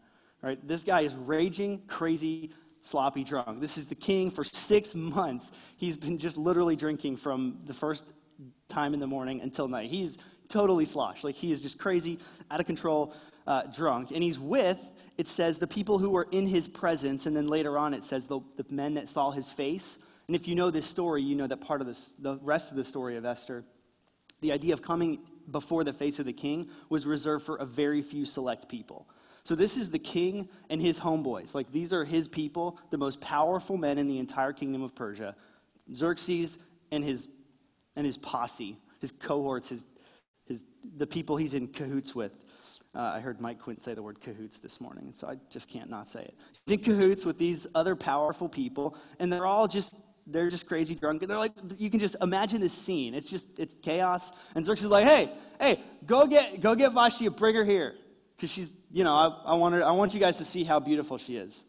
right? 0.42 0.68
This 0.68 0.84
guy 0.84 1.02
is 1.02 1.16
raging, 1.16 1.82
crazy, 1.88 2.52
sloppy 2.82 3.24
drunk. 3.24 3.60
This 3.60 3.78
is 3.78 3.88
the 3.88 3.96
king 3.96 4.32
for 4.32 4.44
six 4.44 4.96
months. 4.96 5.52
He's 5.78 5.98
been 5.98 6.18
just 6.18 6.38
literally 6.38 6.76
drinking 6.76 7.18
from 7.18 7.60
the 7.66 7.74
first 7.74 8.14
time 8.70 8.94
in 8.94 9.00
the 9.00 9.08
morning 9.08 9.42
until 9.42 9.68
night. 9.68 9.90
He's 9.90 10.18
totally 10.48 10.86
sloshed, 10.86 11.24
like 11.24 11.36
he 11.36 11.52
is 11.52 11.62
just 11.62 11.78
crazy, 11.78 12.20
out 12.52 12.60
of 12.60 12.66
control, 12.66 13.14
uh, 13.46 13.64
drunk, 13.64 14.12
and 14.12 14.24
he's 14.24 14.40
with 14.40 14.92
it 15.18 15.28
says 15.28 15.58
the 15.58 15.68
people 15.68 15.98
who 15.98 16.10
were 16.10 16.28
in 16.32 16.48
his 16.48 16.68
presence, 16.68 17.26
and 17.26 17.36
then 17.36 17.48
later 17.48 17.78
on 17.78 17.94
it 17.94 18.04
says 18.04 18.26
the, 18.26 18.40
the 18.56 18.66
men 18.74 18.94
that 18.96 19.10
saw 19.10 19.32
his 19.32 19.50
face. 19.50 19.98
And 20.28 20.36
if 20.36 20.48
you 20.48 20.56
know 20.56 20.70
this 20.70 20.86
story, 20.86 21.24
you 21.24 21.36
know 21.36 21.48
that 21.48 21.62
part 21.62 21.82
of 21.82 21.88
this, 21.88 22.14
the 22.20 22.38
rest 22.42 22.72
of 22.72 22.78
the 22.78 22.84
story 22.84 23.18
of 23.18 23.26
Esther, 23.26 23.64
the 24.42 24.52
idea 24.52 24.74
of 24.74 24.82
coming 24.82 25.20
before 25.50 25.84
the 25.84 25.94
face 25.94 26.20
of 26.20 26.26
the 26.26 26.34
king 26.34 26.70
was 26.90 27.06
reserved 27.06 27.46
for 27.46 27.56
a 27.56 27.66
very 27.66 28.02
few 28.02 28.26
select 28.26 28.70
people. 28.70 29.08
So 29.44 29.56
this 29.56 29.78
is 29.78 29.90
the 29.90 30.00
king 30.00 30.50
and 30.70 30.82
his 30.82 31.00
homeboys. 31.00 31.56
Like 31.56 31.72
these 31.72 31.94
are 31.94 32.04
his 32.04 32.28
people, 32.28 32.78
the 32.92 32.98
most 32.98 33.22
powerful 33.22 33.78
men 33.78 33.98
in 33.98 34.08
the 34.08 34.20
entire 34.20 34.52
kingdom 34.52 34.84
of 34.84 34.94
Persia. 34.94 35.36
Xerxes 35.94 36.58
and 36.92 37.04
his 37.04 37.30
and 37.96 38.06
his 38.06 38.18
posse, 38.18 38.78
his 39.00 39.12
cohorts, 39.12 39.70
his, 39.70 39.86
his 40.46 40.66
the 40.98 41.08
people 41.08 41.38
he's 41.38 41.54
in 41.54 41.68
cahoots 41.68 42.14
with. 42.14 42.34
Uh, 42.98 43.14
I 43.16 43.20
heard 43.20 43.40
Mike 43.40 43.60
Quint 43.60 43.80
say 43.80 43.94
the 43.94 44.02
word 44.02 44.20
cahoots 44.20 44.58
this 44.58 44.82
morning, 44.82 45.12
so 45.14 45.28
I 45.28 45.36
just 45.52 45.70
can't 45.70 45.88
not 45.88 46.08
say 46.08 46.22
it. 46.22 46.34
He's 46.66 46.80
in 46.80 46.84
cahoots 46.84 47.26
with 47.26 47.38
these 47.38 47.68
other 47.76 47.96
powerful 47.96 48.50
people, 48.50 48.98
and 49.20 49.32
they're 49.32 49.46
all 49.46 49.68
just 49.68 49.94
they're 50.26 50.50
just 50.50 50.68
crazy 50.68 50.96
drunk. 50.96 51.22
And 51.22 51.30
they're 51.30 51.38
like, 51.38 51.52
you 51.78 51.92
can 51.92 52.00
just 52.00 52.16
imagine 52.22 52.60
this 52.60 52.74
scene. 52.74 53.14
It's 53.14 53.30
just 53.30 53.60
it's 53.60 53.76
chaos. 53.84 54.34
And 54.56 54.66
Xerxes 54.66 54.86
is 54.86 54.90
like, 54.90 55.06
hey, 55.06 55.30
hey, 55.62 55.80
go 56.08 56.26
get 56.26 56.60
go 56.60 56.74
get 56.74 56.92
Vashti, 56.92 57.28
bring 57.30 57.54
her 57.54 57.64
here, 57.64 57.94
because 58.36 58.50
she's 58.50 58.72
you 58.92 59.04
know 59.04 59.14
I, 59.14 59.52
I 59.52 59.54
want 59.54 59.76
her, 59.76 59.86
I 59.86 59.92
want 59.92 60.16
you 60.16 60.20
guys 60.20 60.40
to 60.40 60.44
see 60.44 60.64
how 60.64 60.80
beautiful 60.80 61.20
she 61.20 61.38
is. 61.38 61.66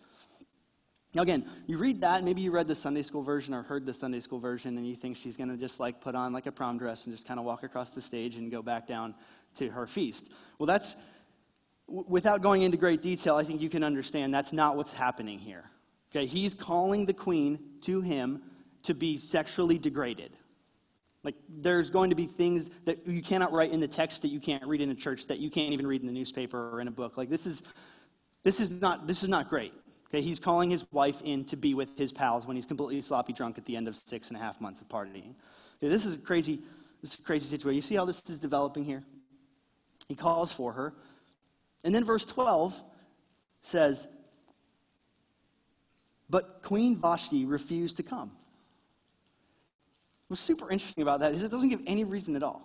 Now, 1.14 1.22
again, 1.22 1.44
you 1.66 1.76
read 1.78 2.02
that, 2.02 2.22
maybe 2.22 2.42
you 2.42 2.50
read 2.50 2.68
the 2.68 2.74
Sunday 2.74 3.02
school 3.02 3.22
version 3.22 3.52
or 3.52 3.62
heard 3.62 3.84
the 3.84 3.94
Sunday 3.94 4.20
school 4.20 4.38
version, 4.38 4.76
and 4.78 4.86
you 4.86 4.94
think 4.94 5.16
she's 5.16 5.36
going 5.36 5.48
to 5.48 5.56
just 5.56 5.80
like 5.80 6.00
put 6.00 6.14
on 6.14 6.32
like 6.32 6.46
a 6.46 6.52
prom 6.52 6.78
dress 6.78 7.06
and 7.06 7.14
just 7.14 7.26
kind 7.26 7.40
of 7.40 7.44
walk 7.46 7.64
across 7.64 7.90
the 7.90 8.00
stage 8.00 8.36
and 8.36 8.50
go 8.50 8.62
back 8.62 8.86
down 8.86 9.14
to 9.56 9.68
her 9.70 9.86
feast. 9.86 10.30
Well, 10.58 10.66
that's 10.66 10.96
without 11.88 12.42
going 12.42 12.62
into 12.62 12.76
great 12.76 13.02
detail, 13.02 13.36
I 13.36 13.44
think 13.44 13.60
you 13.60 13.70
can 13.70 13.82
understand 13.82 14.32
that's 14.32 14.52
not 14.52 14.76
what's 14.76 14.92
happening 14.92 15.38
here. 15.38 15.64
Okay, 16.10 16.26
he's 16.26 16.54
calling 16.54 17.06
the 17.06 17.12
queen 17.12 17.58
to 17.82 18.00
him 18.00 18.42
to 18.84 18.94
be 18.94 19.16
sexually 19.16 19.78
degraded. 19.78 20.32
Like, 21.24 21.34
there's 21.48 21.90
going 21.90 22.10
to 22.10 22.16
be 22.16 22.26
things 22.26 22.70
that 22.84 23.06
you 23.06 23.22
cannot 23.22 23.52
write 23.52 23.72
in 23.72 23.80
the 23.80 23.88
text 23.88 24.22
that 24.22 24.28
you 24.28 24.40
can't 24.40 24.64
read 24.66 24.80
in 24.80 24.88
the 24.88 24.94
church, 24.94 25.26
that 25.26 25.38
you 25.38 25.50
can't 25.50 25.72
even 25.72 25.86
read 25.86 26.00
in 26.00 26.06
the 26.06 26.12
newspaper 26.12 26.70
or 26.70 26.80
in 26.80 26.88
a 26.88 26.92
book. 26.92 27.16
Like, 27.16 27.28
this 27.28 27.46
is, 27.46 27.64
this 28.44 28.60
is, 28.60 28.70
not, 28.70 29.06
this 29.06 29.22
is 29.22 29.28
not 29.28 29.50
great. 29.50 29.72
Okay, 30.08 30.22
he's 30.22 30.38
calling 30.38 30.70
his 30.70 30.90
wife 30.92 31.20
in 31.22 31.44
to 31.46 31.56
be 31.56 31.74
with 31.74 31.98
his 31.98 32.12
pals 32.12 32.46
when 32.46 32.56
he's 32.56 32.64
completely 32.64 33.00
sloppy 33.02 33.34
drunk 33.34 33.58
at 33.58 33.66
the 33.66 33.76
end 33.76 33.88
of 33.88 33.96
six 33.96 34.28
and 34.28 34.38
a 34.38 34.40
half 34.40 34.60
months 34.60 34.80
of 34.80 34.88
partying. 34.88 35.34
Okay, 35.82 35.88
this 35.88 36.06
is 36.06 36.14
a 36.14 36.18
crazy, 36.18 36.60
this 37.02 37.12
is 37.12 37.20
a 37.20 37.22
crazy 37.22 37.48
situation. 37.48 37.76
You 37.76 37.82
see 37.82 37.96
how 37.96 38.06
this 38.06 38.30
is 38.30 38.38
developing 38.38 38.84
here? 38.84 39.02
He 40.08 40.14
calls 40.14 40.50
for 40.50 40.72
her. 40.72 40.94
And 41.84 41.94
then 41.94 42.04
verse 42.04 42.24
12 42.24 42.80
says, 43.60 44.08
But 46.28 46.62
Queen 46.62 47.00
Vashti 47.00 47.44
refused 47.44 47.98
to 47.98 48.02
come. 48.02 48.32
What's 50.28 50.42
super 50.42 50.70
interesting 50.70 51.02
about 51.02 51.20
that 51.20 51.32
is 51.32 51.42
it 51.42 51.50
doesn't 51.50 51.70
give 51.70 51.80
any 51.86 52.04
reason 52.04 52.36
at 52.36 52.42
all. 52.42 52.62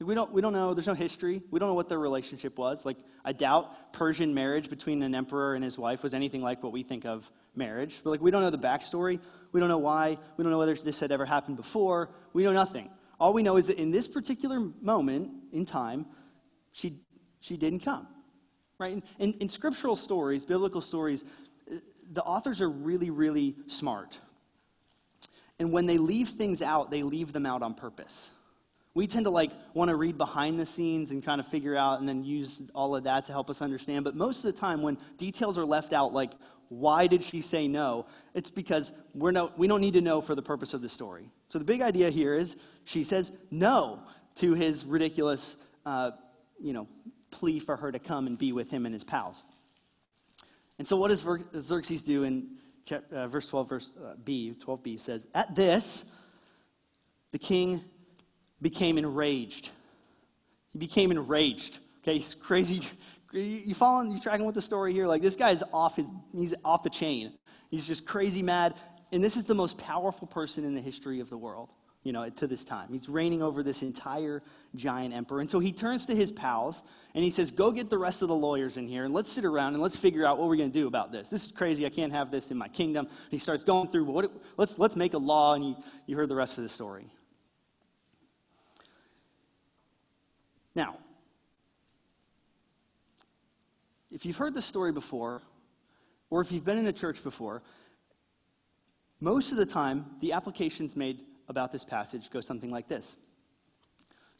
Like 0.00 0.08
we, 0.08 0.14
don't, 0.14 0.32
we 0.32 0.40
don't 0.40 0.52
know, 0.52 0.74
there's 0.74 0.86
no 0.86 0.94
history. 0.94 1.42
We 1.50 1.60
don't 1.60 1.68
know 1.68 1.74
what 1.74 1.88
their 1.88 1.98
relationship 1.98 2.58
was. 2.58 2.84
Like, 2.84 2.96
I 3.24 3.32
doubt 3.32 3.92
Persian 3.92 4.34
marriage 4.34 4.68
between 4.68 5.02
an 5.02 5.14
emperor 5.14 5.54
and 5.54 5.62
his 5.62 5.78
wife 5.78 6.02
was 6.02 6.14
anything 6.14 6.42
like 6.42 6.62
what 6.62 6.72
we 6.72 6.82
think 6.82 7.04
of 7.04 7.30
marriage. 7.54 8.00
But, 8.02 8.10
like, 8.10 8.20
we 8.20 8.30
don't 8.30 8.42
know 8.42 8.50
the 8.50 8.58
backstory. 8.58 9.20
We 9.52 9.60
don't 9.60 9.68
know 9.68 9.78
why. 9.78 10.18
We 10.36 10.42
don't 10.42 10.50
know 10.50 10.58
whether 10.58 10.74
this 10.74 10.98
had 10.98 11.12
ever 11.12 11.24
happened 11.24 11.56
before. 11.56 12.10
We 12.32 12.42
know 12.42 12.52
nothing. 12.52 12.90
All 13.20 13.32
we 13.32 13.42
know 13.42 13.56
is 13.56 13.68
that 13.68 13.78
in 13.78 13.92
this 13.92 14.08
particular 14.08 14.58
moment 14.80 15.30
in 15.52 15.64
time, 15.64 16.06
she, 16.72 17.00
she 17.40 17.56
didn't 17.56 17.80
come 17.80 18.08
right? 18.84 19.02
In, 19.18 19.32
in, 19.34 19.48
scriptural 19.48 19.96
stories, 19.96 20.44
biblical 20.44 20.80
stories, 20.82 21.24
the 22.12 22.22
authors 22.22 22.60
are 22.60 22.68
really, 22.68 23.08
really 23.08 23.56
smart. 23.66 24.18
And 25.58 25.72
when 25.72 25.86
they 25.86 25.96
leave 25.96 26.28
things 26.28 26.60
out, 26.60 26.90
they 26.90 27.02
leave 27.02 27.32
them 27.32 27.46
out 27.46 27.62
on 27.62 27.74
purpose. 27.74 28.30
We 28.92 29.06
tend 29.06 29.24
to 29.24 29.30
like 29.30 29.50
want 29.72 29.88
to 29.88 29.96
read 29.96 30.18
behind 30.18 30.60
the 30.60 30.66
scenes 30.66 31.12
and 31.12 31.24
kind 31.24 31.40
of 31.40 31.46
figure 31.46 31.76
out 31.76 31.98
and 31.98 32.08
then 32.08 32.22
use 32.22 32.60
all 32.74 32.94
of 32.94 33.04
that 33.04 33.24
to 33.26 33.32
help 33.32 33.48
us 33.48 33.62
understand. 33.62 34.04
But 34.04 34.16
most 34.16 34.44
of 34.44 34.54
the 34.54 34.60
time, 34.60 34.82
when 34.82 34.98
details 35.16 35.56
are 35.56 35.64
left 35.64 35.92
out, 35.92 36.12
like 36.12 36.32
why 36.68 37.06
did 37.06 37.24
she 37.24 37.40
say 37.40 37.66
no? 37.66 38.06
It's 38.34 38.50
because 38.50 38.92
we're 39.14 39.32
no, 39.32 39.50
we 39.56 39.66
don't 39.66 39.80
need 39.80 39.94
to 39.94 40.00
know 40.00 40.20
for 40.20 40.34
the 40.34 40.42
purpose 40.42 40.74
of 40.74 40.82
the 40.82 40.88
story. 40.88 41.30
So 41.48 41.58
the 41.58 41.64
big 41.64 41.80
idea 41.80 42.10
here 42.10 42.34
is 42.34 42.56
she 42.84 43.02
says 43.02 43.32
no 43.50 44.00
to 44.36 44.54
his 44.54 44.84
ridiculous, 44.84 45.56
uh, 45.86 46.10
you 46.60 46.72
know, 46.72 46.86
plea 47.34 47.58
for 47.58 47.76
her 47.76 47.90
to 47.90 47.98
come 47.98 48.26
and 48.26 48.38
be 48.38 48.52
with 48.52 48.70
him 48.70 48.86
and 48.86 48.94
his 48.94 49.04
pals. 49.04 49.44
And 50.78 50.86
so, 50.86 50.96
what 50.96 51.08
does 51.08 51.24
Xerxes 51.60 52.02
do 52.02 52.22
in 52.22 52.48
uh, 53.12 53.28
verse 53.28 53.48
12, 53.48 53.68
verse 53.68 53.92
uh, 54.02 54.14
B, 54.24 54.54
12b 54.64 55.00
says, 55.00 55.26
At 55.34 55.54
this, 55.54 56.10
the 57.32 57.38
king 57.38 57.82
became 58.62 58.98
enraged. 58.98 59.70
He 60.72 60.78
became 60.78 61.10
enraged. 61.10 61.78
Okay, 62.02 62.18
he's 62.18 62.34
crazy. 62.34 62.82
You 63.32 63.74
following, 63.74 64.12
you 64.12 64.20
tracking 64.20 64.46
with 64.46 64.54
the 64.54 64.62
story 64.62 64.92
here? 64.92 65.06
Like, 65.06 65.22
this 65.22 65.36
guy's 65.36 65.62
off 65.72 65.96
his, 65.96 66.10
he's 66.36 66.54
off 66.64 66.82
the 66.82 66.90
chain. 66.90 67.32
He's 67.70 67.86
just 67.86 68.06
crazy 68.06 68.42
mad. 68.42 68.74
And 69.12 69.22
this 69.22 69.36
is 69.36 69.44
the 69.44 69.54
most 69.54 69.78
powerful 69.78 70.26
person 70.26 70.64
in 70.64 70.74
the 70.74 70.80
history 70.80 71.20
of 71.20 71.30
the 71.30 71.38
world 71.38 71.70
you 72.04 72.12
know, 72.12 72.28
to 72.28 72.46
this 72.46 72.64
time. 72.64 72.88
He's 72.92 73.08
reigning 73.08 73.42
over 73.42 73.62
this 73.62 73.82
entire 73.82 74.42
giant 74.74 75.14
emperor. 75.14 75.40
And 75.40 75.50
so 75.50 75.58
he 75.58 75.72
turns 75.72 76.04
to 76.06 76.14
his 76.14 76.30
pals 76.30 76.82
and 77.14 77.24
he 77.24 77.30
says, 77.30 77.50
Go 77.50 77.72
get 77.72 77.88
the 77.88 77.98
rest 77.98 78.20
of 78.20 78.28
the 78.28 78.34
lawyers 78.34 78.76
in 78.76 78.86
here 78.86 79.06
and 79.06 79.14
let's 79.14 79.32
sit 79.32 79.44
around 79.44 79.72
and 79.72 79.82
let's 79.82 79.96
figure 79.96 80.26
out 80.26 80.38
what 80.38 80.48
we're 80.48 80.56
going 80.56 80.70
to 80.70 80.78
do 80.78 80.86
about 80.86 81.10
this. 81.10 81.30
This 81.30 81.46
is 81.46 81.50
crazy. 81.50 81.86
I 81.86 81.88
can't 81.88 82.12
have 82.12 82.30
this 82.30 82.50
in 82.50 82.58
my 82.58 82.68
kingdom. 82.68 83.06
And 83.06 83.30
he 83.30 83.38
starts 83.38 83.64
going 83.64 83.88
through, 83.88 84.04
what, 84.04 84.30
let's, 84.58 84.78
let's 84.78 84.96
make 84.96 85.14
a 85.14 85.18
law. 85.18 85.54
And 85.54 85.64
you, 85.64 85.76
you 86.06 86.16
heard 86.16 86.28
the 86.28 86.36
rest 86.36 86.58
of 86.58 86.62
the 86.62 86.68
story. 86.68 87.06
Now, 90.74 90.98
if 94.12 94.26
you've 94.26 94.36
heard 94.36 94.54
this 94.54 94.66
story 94.66 94.92
before, 94.92 95.40
or 96.28 96.42
if 96.42 96.52
you've 96.52 96.64
been 96.64 96.78
in 96.78 96.86
a 96.86 96.92
church 96.92 97.22
before, 97.22 97.62
most 99.20 99.52
of 99.52 99.56
the 99.56 99.64
time 99.64 100.04
the 100.20 100.32
application's 100.32 100.96
made 100.96 101.20
about 101.48 101.72
this 101.72 101.84
passage 101.84 102.30
goes 102.30 102.46
something 102.46 102.70
like 102.70 102.88
this 102.88 103.16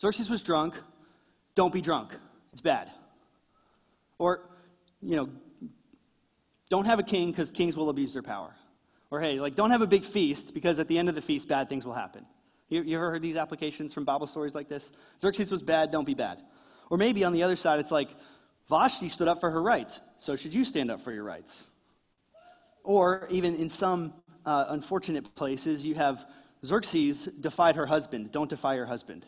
Xerxes 0.01 0.31
was 0.31 0.43
drunk. 0.43 0.75
Don't 1.55 1.73
be 1.73 1.81
drunk. 1.81 2.13
It's 2.53 2.61
bad. 2.61 2.91
Or, 4.19 4.41
you 5.01 5.17
know, 5.17 5.29
don't 6.69 6.85
have 6.85 6.99
a 6.99 7.03
king 7.03 7.31
because 7.31 7.51
kings 7.51 7.77
will 7.77 7.91
abuse 7.91 8.13
their 8.13 8.23
power. 8.23 8.55
Or, 9.11 9.21
hey, 9.21 9.39
like, 9.39 9.55
don't 9.55 9.71
have 9.71 9.83
a 9.83 9.87
big 9.87 10.05
feast 10.05 10.55
because 10.55 10.79
at 10.79 10.89
the 10.89 10.99
end 10.99 11.09
of 11.09 11.15
the 11.15 11.23
feast, 11.23 11.49
bad 11.49 11.69
things 11.69 11.85
will 11.87 11.93
happen. 11.93 12.27
You, 12.69 12.83
you 12.83 12.97
ever 12.97 13.11
heard 13.11 13.23
these 13.23 13.37
applications 13.37 13.93
from 13.93 14.05
Bible 14.05 14.27
stories 14.27 14.55
like 14.55 14.69
this? 14.69 14.91
Xerxes 15.21 15.51
was 15.51 15.63
bad, 15.63 15.93
don't 15.93 16.07
be 16.07 16.15
bad. 16.15 16.43
Or 16.91 16.97
maybe 16.97 17.25
on 17.25 17.33
the 17.33 17.43
other 17.43 17.57
side, 17.57 17.79
it's 17.79 17.93
like, 17.93 18.09
Vashti 18.69 19.09
stood 19.09 19.29
up 19.29 19.41
for 19.41 19.51
her 19.51 19.63
rights, 19.63 20.01
so 20.19 20.37
should 20.37 20.55
you 20.55 20.65
stand 20.65 20.91
up 20.91 21.01
for 21.01 21.13
your 21.13 21.23
rights? 21.23 21.67
Or 22.83 23.29
even 23.31 23.57
in 23.57 23.69
some 23.69 24.15
uh, 24.47 24.67
unfortunate 24.69 25.35
places, 25.35 25.85
you 25.85 25.95
have 25.95 26.25
Xerxes 26.65 27.27
defied 27.27 27.77
her 27.77 27.87
husband. 27.87 28.33
Don't 28.33 28.49
defy 28.49 28.75
your 28.75 28.87
husband. 28.87 29.27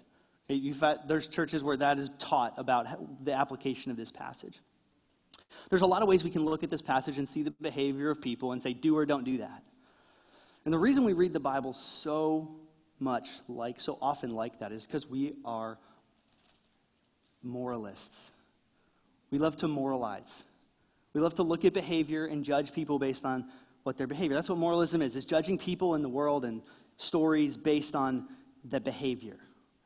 there's 0.48 1.28
churches 1.28 1.62
where 1.62 1.76
that 1.76 1.98
is 1.98 2.10
taught 2.18 2.54
about 2.56 3.24
the 3.24 3.32
application 3.32 3.90
of 3.90 3.96
this 3.96 4.10
passage. 4.10 4.58
There's 5.68 5.82
a 5.82 5.86
lot 5.86 6.02
of 6.02 6.08
ways 6.08 6.24
we 6.24 6.30
can 6.30 6.44
look 6.44 6.62
at 6.62 6.70
this 6.70 6.82
passage 6.82 7.18
and 7.18 7.28
see 7.28 7.42
the 7.42 7.50
behavior 7.50 8.10
of 8.10 8.20
people 8.20 8.52
and 8.52 8.62
say, 8.62 8.72
do 8.72 8.96
or 8.96 9.06
don't 9.06 9.24
do 9.24 9.38
that. 9.38 9.64
And 10.64 10.72
the 10.72 10.78
reason 10.78 11.04
we 11.04 11.12
read 11.12 11.32
the 11.32 11.40
Bible 11.40 11.72
so 11.72 12.56
much 12.98 13.28
like, 13.48 13.80
so 13.80 13.98
often 14.00 14.30
like 14.30 14.58
that, 14.60 14.72
is 14.72 14.86
because 14.86 15.08
we 15.08 15.34
are 15.44 15.78
moralists. 17.42 18.32
We 19.30 19.38
love 19.38 19.56
to 19.56 19.68
moralize. 19.68 20.44
We 21.12 21.20
love 21.20 21.34
to 21.36 21.42
look 21.42 21.64
at 21.64 21.72
behavior 21.72 22.26
and 22.26 22.44
judge 22.44 22.72
people 22.72 22.98
based 22.98 23.24
on 23.24 23.46
what 23.82 23.96
their 23.96 24.06
behavior. 24.06 24.34
That's 24.34 24.48
what 24.48 24.58
moralism 24.58 25.02
is. 25.02 25.16
It's 25.16 25.26
judging 25.26 25.58
people 25.58 25.94
in 25.94 26.02
the 26.02 26.08
world 26.08 26.44
and 26.44 26.62
stories 26.98 27.56
based 27.56 27.94
on 27.94 28.28
the 28.64 28.80
behavior. 28.80 29.36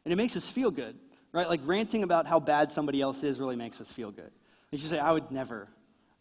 And 0.04 0.12
it 0.12 0.16
makes 0.16 0.36
us 0.36 0.48
feel 0.48 0.70
good, 0.70 0.96
right? 1.32 1.48
Like 1.48 1.60
ranting 1.64 2.02
about 2.02 2.26
how 2.26 2.40
bad 2.40 2.70
somebody 2.70 3.00
else 3.00 3.22
is 3.22 3.38
really 3.38 3.56
makes 3.56 3.80
us 3.80 3.90
feel 3.92 4.10
good. 4.10 4.30
Like 4.72 4.82
You 4.82 4.88
say, 4.88 4.98
I 4.98 5.12
would 5.12 5.30
never, 5.30 5.68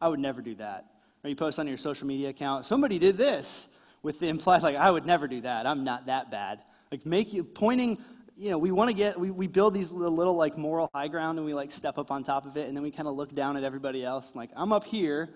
I 0.02 0.08
would 0.08 0.20
never 0.20 0.42
do 0.42 0.56
that. 0.56 0.86
Or 1.24 1.30
you 1.30 1.36
post 1.36 1.60
on 1.60 1.68
your 1.68 1.78
social 1.78 2.08
media 2.08 2.30
account, 2.30 2.66
somebody 2.66 2.98
did 2.98 3.18
this 3.18 3.68
with 4.02 4.20
the 4.20 4.28
implied, 4.28 4.64
like, 4.64 4.78
I 4.78 4.90
would 4.90 5.06
never 5.06 5.28
do 5.28 5.42
that. 5.42 5.68
I'm 5.68 5.84
not 5.84 6.06
that 6.06 6.32
bad. 6.32 6.62
Like, 6.92 7.06
make 7.06 7.34
you 7.34 7.44
pointing, 7.44 7.98
you 8.38 8.50
know, 8.50 8.58
we 8.58 8.72
want 8.72 8.90
to 8.90 8.96
get, 8.96 9.20
we, 9.20 9.30
we 9.30 9.48
build 9.48 9.74
these 9.74 9.92
little, 9.92 10.16
little, 10.16 10.36
like, 10.36 10.58
moral 10.58 10.90
high 10.94 11.10
ground 11.10 11.38
and 11.38 11.46
we, 11.46 11.54
like, 11.54 11.72
step 11.72 11.98
up 11.98 12.10
on 12.10 12.24
top 12.24 12.46
of 12.46 12.56
it 12.56 12.68
and 12.68 12.76
then 12.76 12.82
we 12.84 12.92
kind 12.92 13.10
of 13.10 13.16
look 13.16 13.36
down 13.36 13.58
at 13.58 13.64
everybody 13.64 14.04
else. 14.04 14.32
Like, 14.34 14.50
I'm 14.56 14.72
up 14.72 14.86
here. 14.86 15.30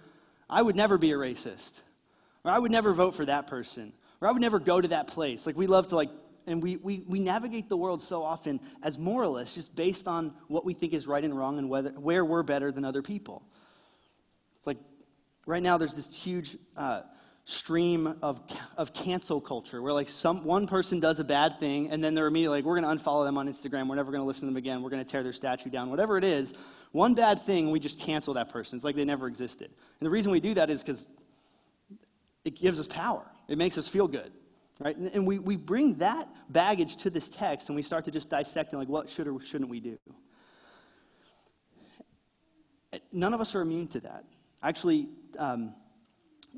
I 0.49 0.61
would 0.61 0.77
never 0.77 0.97
be 0.97 1.11
a 1.11 1.15
racist. 1.15 1.81
Or 2.45 2.51
I 2.51 2.59
would 2.59 2.71
never 2.71 2.93
vote 2.93 3.15
for 3.15 3.25
that 3.25 3.47
person 3.47 3.91
or 4.23 4.27
I 4.27 4.31
would 4.31 4.41
never 4.41 4.59
go 4.59 4.79
to 4.79 4.87
that 4.87 5.07
place. 5.07 5.45
Like 5.45 5.57
we 5.57 5.67
love 5.67 5.89
to 5.89 5.97
like, 5.97 6.09
and 6.47 6.63
we, 6.63 6.77
we, 6.77 7.03
we 7.07 7.19
navigate 7.19 7.67
the 7.67 7.75
world 7.75 8.01
so 8.01 8.23
often 8.23 8.61
as 8.81 8.97
moralists, 8.97 9.53
just 9.53 9.75
based 9.75 10.07
on 10.07 10.33
what 10.47 10.63
we 10.63 10.73
think 10.73 10.93
is 10.93 11.05
right 11.05 11.23
and 11.23 11.37
wrong 11.37 11.57
and 11.57 11.69
whether, 11.69 11.89
where 11.91 12.23
we're 12.23 12.43
better 12.43 12.71
than 12.71 12.85
other 12.85 13.01
people. 13.01 13.43
Like 14.65 14.77
right 15.45 15.61
now 15.61 15.77
there's 15.77 15.93
this 15.93 16.15
huge 16.15 16.55
uh, 16.77 17.01
stream 17.43 18.15
of, 18.21 18.41
of 18.77 18.93
cancel 18.93 19.41
culture 19.41 19.81
where 19.81 19.91
like 19.91 20.07
some, 20.07 20.45
one 20.45 20.67
person 20.67 21.01
does 21.01 21.19
a 21.19 21.25
bad 21.25 21.59
thing 21.59 21.91
and 21.91 22.01
then 22.01 22.13
they're 22.13 22.27
immediately 22.27 22.59
like, 22.59 22.65
we're 22.65 22.79
going 22.79 22.97
to 22.97 23.03
unfollow 23.03 23.25
them 23.25 23.37
on 23.37 23.49
Instagram. 23.49 23.89
We're 23.89 23.95
never 23.95 24.11
going 24.11 24.21
to 24.21 24.27
listen 24.27 24.41
to 24.41 24.45
them 24.45 24.57
again. 24.57 24.81
We're 24.81 24.89
going 24.89 25.03
to 25.03 25.09
tear 25.09 25.23
their 25.23 25.33
statue 25.33 25.69
down. 25.69 25.89
Whatever 25.89 26.17
it 26.17 26.23
is, 26.23 26.53
one 26.93 27.13
bad 27.13 27.41
thing, 27.41 27.71
we 27.71 27.79
just 27.81 27.99
cancel 27.99 28.35
that 28.35 28.47
person. 28.47 28.77
It's 28.77 28.85
like 28.85 28.95
they 28.95 29.03
never 29.03 29.27
existed. 29.27 29.69
And 29.99 30.05
the 30.05 30.11
reason 30.11 30.31
we 30.31 30.39
do 30.39 30.53
that 30.53 30.69
is 30.69 30.81
because 30.81 31.07
it 32.45 32.55
gives 32.55 32.79
us 32.79 32.87
power. 32.87 33.25
It 33.47 33.57
makes 33.57 33.77
us 33.77 33.87
feel 33.87 34.07
good, 34.07 34.31
right? 34.79 34.95
And, 34.95 35.07
and 35.13 35.27
we, 35.27 35.39
we 35.39 35.57
bring 35.57 35.95
that 35.95 36.27
baggage 36.49 36.97
to 36.97 37.09
this 37.09 37.29
text 37.29 37.69
and 37.69 37.75
we 37.75 37.81
start 37.81 38.05
to 38.05 38.11
just 38.11 38.29
dissect 38.29 38.71
and 38.71 38.79
like, 38.79 38.89
what 38.89 39.09
should 39.09 39.27
or 39.27 39.41
shouldn't 39.41 39.69
we 39.69 39.79
do? 39.79 39.97
None 43.11 43.33
of 43.33 43.41
us 43.41 43.55
are 43.55 43.61
immune 43.61 43.87
to 43.87 43.99
that. 44.01 44.23
Actually 44.61 45.09
um, 45.37 45.73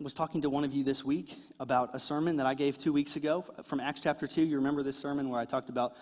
was 0.01 0.13
talking 0.13 0.41
to 0.41 0.49
one 0.49 0.63
of 0.63 0.73
you 0.73 0.83
this 0.83 1.03
week 1.03 1.37
about 1.59 1.95
a 1.95 1.99
sermon 1.99 2.37
that 2.37 2.45
I 2.45 2.53
gave 2.53 2.77
two 2.77 2.91
weeks 2.91 3.15
ago 3.15 3.45
from 3.63 3.79
Acts 3.79 4.01
chapter 4.01 4.27
2. 4.27 4.43
You 4.43 4.57
remember 4.57 4.83
this 4.83 4.97
sermon 4.97 5.29
where 5.29 5.39
I 5.39 5.45
talked 5.45 5.69
about 5.69 5.93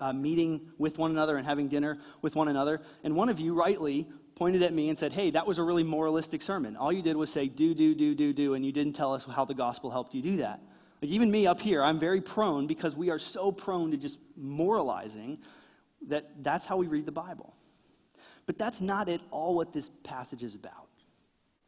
uh, 0.00 0.12
meeting 0.12 0.72
with 0.78 0.98
one 0.98 1.10
another 1.10 1.36
and 1.36 1.46
having 1.46 1.68
dinner 1.68 1.98
with 2.22 2.36
one 2.36 2.48
another. 2.48 2.80
And 3.02 3.14
one 3.16 3.28
of 3.28 3.40
you 3.40 3.54
rightly 3.54 4.08
pointed 4.40 4.62
at 4.62 4.72
me 4.72 4.88
and 4.88 4.98
said, 4.98 5.12
Hey, 5.12 5.30
that 5.32 5.46
was 5.46 5.58
a 5.58 5.62
really 5.62 5.82
moralistic 5.82 6.40
sermon. 6.40 6.74
All 6.74 6.90
you 6.90 7.02
did 7.02 7.14
was 7.14 7.30
say, 7.30 7.46
Do, 7.46 7.74
do, 7.74 7.94
do, 7.94 8.14
do, 8.14 8.32
do, 8.32 8.54
and 8.54 8.64
you 8.64 8.72
didn't 8.72 8.94
tell 8.94 9.12
us 9.12 9.26
how 9.26 9.44
the 9.44 9.52
gospel 9.52 9.90
helped 9.90 10.14
you 10.14 10.22
do 10.22 10.38
that. 10.38 10.62
Like, 11.02 11.10
even 11.10 11.30
me 11.30 11.46
up 11.46 11.60
here, 11.60 11.82
I'm 11.82 11.98
very 11.98 12.22
prone 12.22 12.66
because 12.66 12.96
we 12.96 13.10
are 13.10 13.18
so 13.18 13.52
prone 13.52 13.90
to 13.90 13.98
just 13.98 14.18
moralizing 14.38 15.40
that 16.08 16.42
that's 16.42 16.64
how 16.64 16.78
we 16.78 16.86
read 16.86 17.04
the 17.04 17.12
Bible. 17.12 17.54
But 18.46 18.56
that's 18.56 18.80
not 18.80 19.10
at 19.10 19.20
all 19.30 19.54
what 19.54 19.74
this 19.74 19.90
passage 19.90 20.42
is 20.42 20.54
about. 20.54 20.88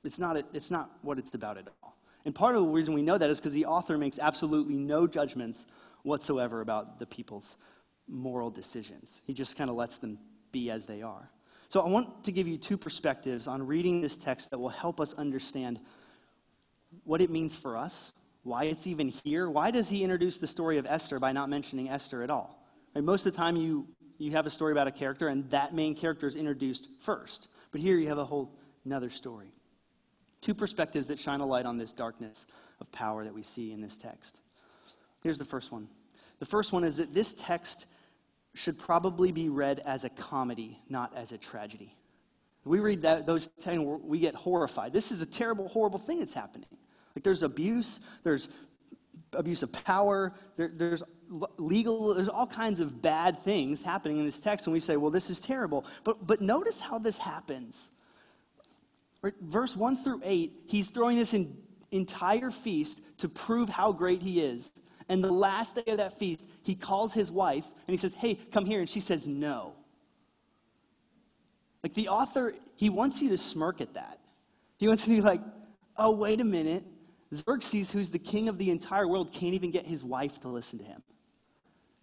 It's 0.03 0.19
not, 0.19 0.43
it's 0.55 0.71
not 0.71 0.93
what 1.03 1.19
it's 1.19 1.35
about 1.35 1.59
at 1.59 1.69
all. 1.83 1.95
And 2.25 2.35
part 2.35 2.57
of 2.57 2.63
the 2.63 2.69
reason 2.69 2.95
we 2.95 3.03
know 3.03 3.19
that 3.19 3.29
is 3.29 3.39
because 3.39 3.53
the 3.53 3.67
author 3.67 3.99
makes 3.99 4.19
absolutely 4.19 4.77
no 4.77 5.07
judgments 5.07 5.67
whatsoever 6.05 6.63
about 6.63 6.99
the 6.99 7.07
people's 7.07 7.59
moral 8.09 8.49
decisions. 8.49 9.21
He 9.27 9.35
just 9.35 9.59
kind 9.59 9.69
of 9.69 9.77
lets 9.77 9.99
them 9.99 10.19
be 10.53 10.71
as 10.71 10.87
they 10.87 11.03
are. 11.03 11.29
So 11.73 11.81
I 11.81 11.89
want 11.89 12.25
to 12.25 12.33
give 12.33 12.47
you 12.47 12.59
two 12.59 12.77
perspectives 12.77 13.49
on 13.49 13.67
reading 13.67 14.03
this 14.03 14.19
text 14.19 14.51
that 14.51 14.59
will 14.59 14.69
help 14.69 15.01
us 15.01 15.15
understand 15.15 15.81
what 17.05 17.23
it 17.23 17.31
means 17.31 17.55
for 17.55 17.79
us, 17.79 18.13
why 18.43 18.65
it's 18.65 18.87
even 18.87 19.09
here. 19.09 19.49
Why 19.49 19.71
does 19.71 19.89
he 19.89 20.05
introduce 20.05 20.37
the 20.37 20.47
story 20.47 20.77
of 20.77 20.85
Esther 20.85 21.19
by 21.19 21.33
not 21.33 21.49
mentioning 21.49 21.89
Esther 21.89 22.23
at 22.23 22.29
all? 22.29 22.63
Right, 22.95 23.03
most 23.03 23.25
of 23.25 23.33
the 23.33 23.39
time, 23.39 23.57
you, 23.57 23.89
you 24.19 24.33
have 24.33 24.45
a 24.45 24.51
story 24.51 24.73
about 24.73 24.87
a 24.87 24.91
character, 24.91 25.29
and 25.29 25.49
that 25.49 25.73
main 25.73 25.95
character 25.95 26.27
is 26.27 26.37
introduced 26.37 26.89
first. 27.01 27.49
But 27.71 27.81
here 27.81 27.97
you 27.97 28.09
have 28.09 28.19
a 28.19 28.25
whole 28.27 28.55
another 28.85 29.09
story. 29.09 29.51
Two 30.43 30.53
perspectives 30.53 31.09
that 31.09 31.19
shine 31.19 31.41
a 31.41 31.47
light 31.47 31.65
on 31.65 31.79
this 31.79 31.95
darkness 31.95 32.45
of 32.83 32.93
power 32.93 33.25
that 33.25 33.33
we 33.33 33.43
see 33.43 33.73
in 33.73 33.81
this 33.81 33.97
text. 33.97 34.43
Here's 35.23 35.39
the 35.39 35.47
first 35.47 35.73
one. 35.73 35.89
The 36.39 36.45
first 36.45 36.71
one 36.71 36.85
is 36.85 36.97
that 36.97 37.15
this 37.15 37.33
text 37.33 37.87
should 38.55 38.79
probably 38.79 39.33
be 39.33 39.49
read 39.49 39.81
as 39.85 40.05
a 40.05 40.11
comedy, 40.11 40.81
not 40.89 41.13
as 41.17 41.33
a 41.33 41.39
tragedy. 41.39 41.97
We 42.65 42.81
read 42.81 43.03
that, 43.03 43.27
those 43.27 43.49
10, 43.49 44.07
we 44.07 44.19
get 44.19 44.35
horrified. 44.35 44.93
This 44.93 45.11
is 45.11 45.23
a 45.23 45.27
terrible, 45.27 45.69
horrible 45.69 45.99
thing 45.99 46.19
that's 46.21 46.35
happening. 46.35 46.69
Like 47.17 47.25
there's 47.25 47.43
abuse, 47.43 48.01
there's 48.23 48.51
abuse 49.33 49.63
of 49.63 49.73
power, 49.73 50.33
there, 50.57 50.71
there's 50.73 51.03
legal, 51.57 52.15
there's 52.15 52.29
all 52.29 52.47
kinds 52.47 52.81
of 52.81 53.03
bad 53.03 53.39
things 53.39 53.83
happening 53.83 54.19
in 54.19 54.25
this 54.25 54.39
text, 54.39 54.67
and 54.67 54.73
we 54.73 54.81
say, 54.81 54.97
well, 54.97 55.11
this 55.11 55.31
is 55.31 55.41
terrible. 55.41 55.85
But, 56.05 56.27
but 56.27 56.41
notice 56.41 56.79
how 56.79 56.99
this 56.99 57.17
happens. 57.17 57.91
Verse 59.41 59.77
1 59.77 59.97
through 59.99 60.21
8, 60.25 60.65
he's 60.67 60.91
throwing 60.91 61.17
this 61.17 61.33
in, 61.33 61.57
entire 61.91 62.51
feast 62.51 63.03
to 63.19 63.29
prove 63.29 63.69
how 63.69 63.93
great 63.93 64.23
he 64.23 64.41
is. 64.41 64.73
And 65.09 65.23
the 65.23 65.33
last 65.33 65.77
day 65.77 65.91
of 65.91 65.99
that 65.99 66.19
feast, 66.19 66.49
he 66.63 66.75
calls 66.75 67.13
his 67.13 67.31
wife 67.31 67.65
and 67.65 67.93
he 67.93 67.97
says, 67.97 68.15
Hey, 68.15 68.35
come 68.35 68.65
here. 68.65 68.81
And 68.81 68.89
she 68.89 69.01
says, 69.01 69.27
No. 69.27 69.75
Like 71.83 71.95
the 71.95 72.09
author, 72.09 72.55
he 72.77 72.91
wants 72.91 73.21
you 73.21 73.29
to 73.31 73.39
smirk 73.39 73.81
at 73.81 73.95
that. 73.95 74.19
He 74.79 74.89
wants 74.89 75.07
you 75.07 75.17
to 75.17 75.23
be 75.23 75.27
like, 75.27 75.41
Oh, 75.97 76.13
wait 76.13 76.41
a 76.41 76.45
minute. 76.45 76.85
Xerxes, 77.35 77.91
who's 77.91 78.11
the 78.11 78.19
king 78.19 78.49
of 78.49 78.59
the 78.59 78.71
entire 78.71 79.09
world, 79.09 79.33
can't 79.33 79.55
even 79.55 79.71
get 79.71 79.87
his 79.87 80.05
wife 80.05 80.41
to 80.41 80.49
listen 80.49 80.79
to 80.79 80.85
him. 80.85 81.03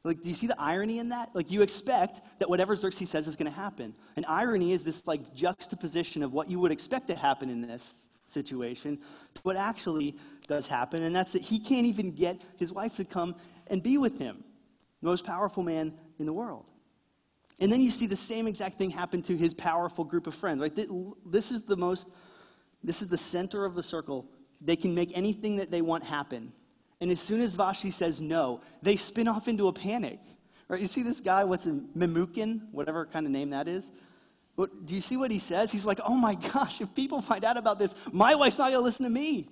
Like, 0.03 0.21
do 0.21 0.29
you 0.29 0.35
see 0.35 0.47
the 0.47 0.59
irony 0.59 0.99
in 0.99 1.09
that? 1.09 1.29
Like, 1.33 1.51
you 1.51 1.61
expect 1.61 2.21
that 2.39 2.49
whatever 2.49 2.75
Xerxes 2.75 3.09
says 3.09 3.27
is 3.27 3.35
going 3.35 3.51
to 3.51 3.55
happen. 3.55 3.93
And 4.15 4.25
irony 4.27 4.71
is 4.71 4.83
this, 4.83 5.05
like, 5.05 5.35
juxtaposition 5.35 6.23
of 6.23 6.31
what 6.31 6.49
you 6.49 6.59
would 6.59 6.71
expect 6.71 7.07
to 7.07 7.15
happen 7.15 7.49
in 7.49 7.61
this 7.61 8.07
situation 8.25 8.97
to 9.33 9.41
what 9.41 9.55
actually 9.55 10.15
does 10.49 10.67
happen. 10.67 11.03
And 11.03 11.15
that's 11.15 11.31
that 11.31 11.41
he 11.41 11.59
can't 11.59 11.85
even 11.85 12.11
get 12.11 12.41
his 12.57 12.73
wife 12.73 12.97
to 12.97 13.05
come 13.05 13.35
and 13.67 13.81
be 13.81 13.97
with 13.97 14.19
him, 14.19 14.43
the 15.01 15.07
most 15.07 15.23
powerful 15.25 15.63
man 15.63 15.93
in 16.19 16.25
the 16.25 16.33
world. 16.33 16.65
And 17.61 17.71
then 17.71 17.79
you 17.79 17.91
see 17.91 18.07
the 18.07 18.15
same 18.15 18.47
exact 18.47 18.77
thing 18.77 18.89
happen 18.89 19.21
to 19.23 19.37
his 19.37 19.53
powerful 19.53 20.03
group 20.03 20.27
of 20.27 20.35
friends, 20.35 20.59
right? 20.59 20.77
This 21.25 21.51
is 21.51 21.63
the 21.63 21.77
most, 21.77 22.09
this 22.83 23.01
is 23.01 23.07
the 23.07 23.17
center 23.17 23.63
of 23.63 23.75
the 23.75 23.83
circle. 23.83 24.25
They 24.59 24.75
can 24.75 24.93
make 24.93 25.15
anything 25.15 25.57
that 25.57 25.71
they 25.71 25.81
want 25.81 26.03
happen. 26.03 26.51
And 26.99 27.11
as 27.11 27.21
soon 27.21 27.41
as 27.41 27.55
Vashti 27.55 27.91
says 27.91 28.21
no, 28.21 28.61
they 28.81 28.97
spin 28.97 29.27
off 29.27 29.47
into 29.47 29.67
a 29.67 29.73
panic. 29.73 30.19
Right? 30.67 30.81
You 30.81 30.87
see 30.87 31.03
this 31.03 31.19
guy, 31.19 31.43
what's 31.43 31.65
a 31.65 31.71
Memucan, 31.97 32.71
whatever 32.71 33.05
kind 33.05 33.25
of 33.25 33.31
name 33.31 33.51
that 33.51 33.67
is? 33.67 33.91
What, 34.55 34.85
do 34.85 34.95
you 34.95 35.01
see 35.01 35.17
what 35.17 35.31
he 35.31 35.39
says? 35.39 35.71
He's 35.71 35.85
like, 35.85 35.99
oh 36.05 36.15
my 36.15 36.35
gosh, 36.35 36.81
if 36.81 36.93
people 36.93 37.21
find 37.21 37.45
out 37.45 37.57
about 37.57 37.79
this, 37.79 37.95
my 38.11 38.35
wife's 38.35 38.57
not 38.57 38.71
going 38.71 38.81
to 38.81 38.83
listen 38.83 39.05
to 39.05 39.09
me. 39.09 39.49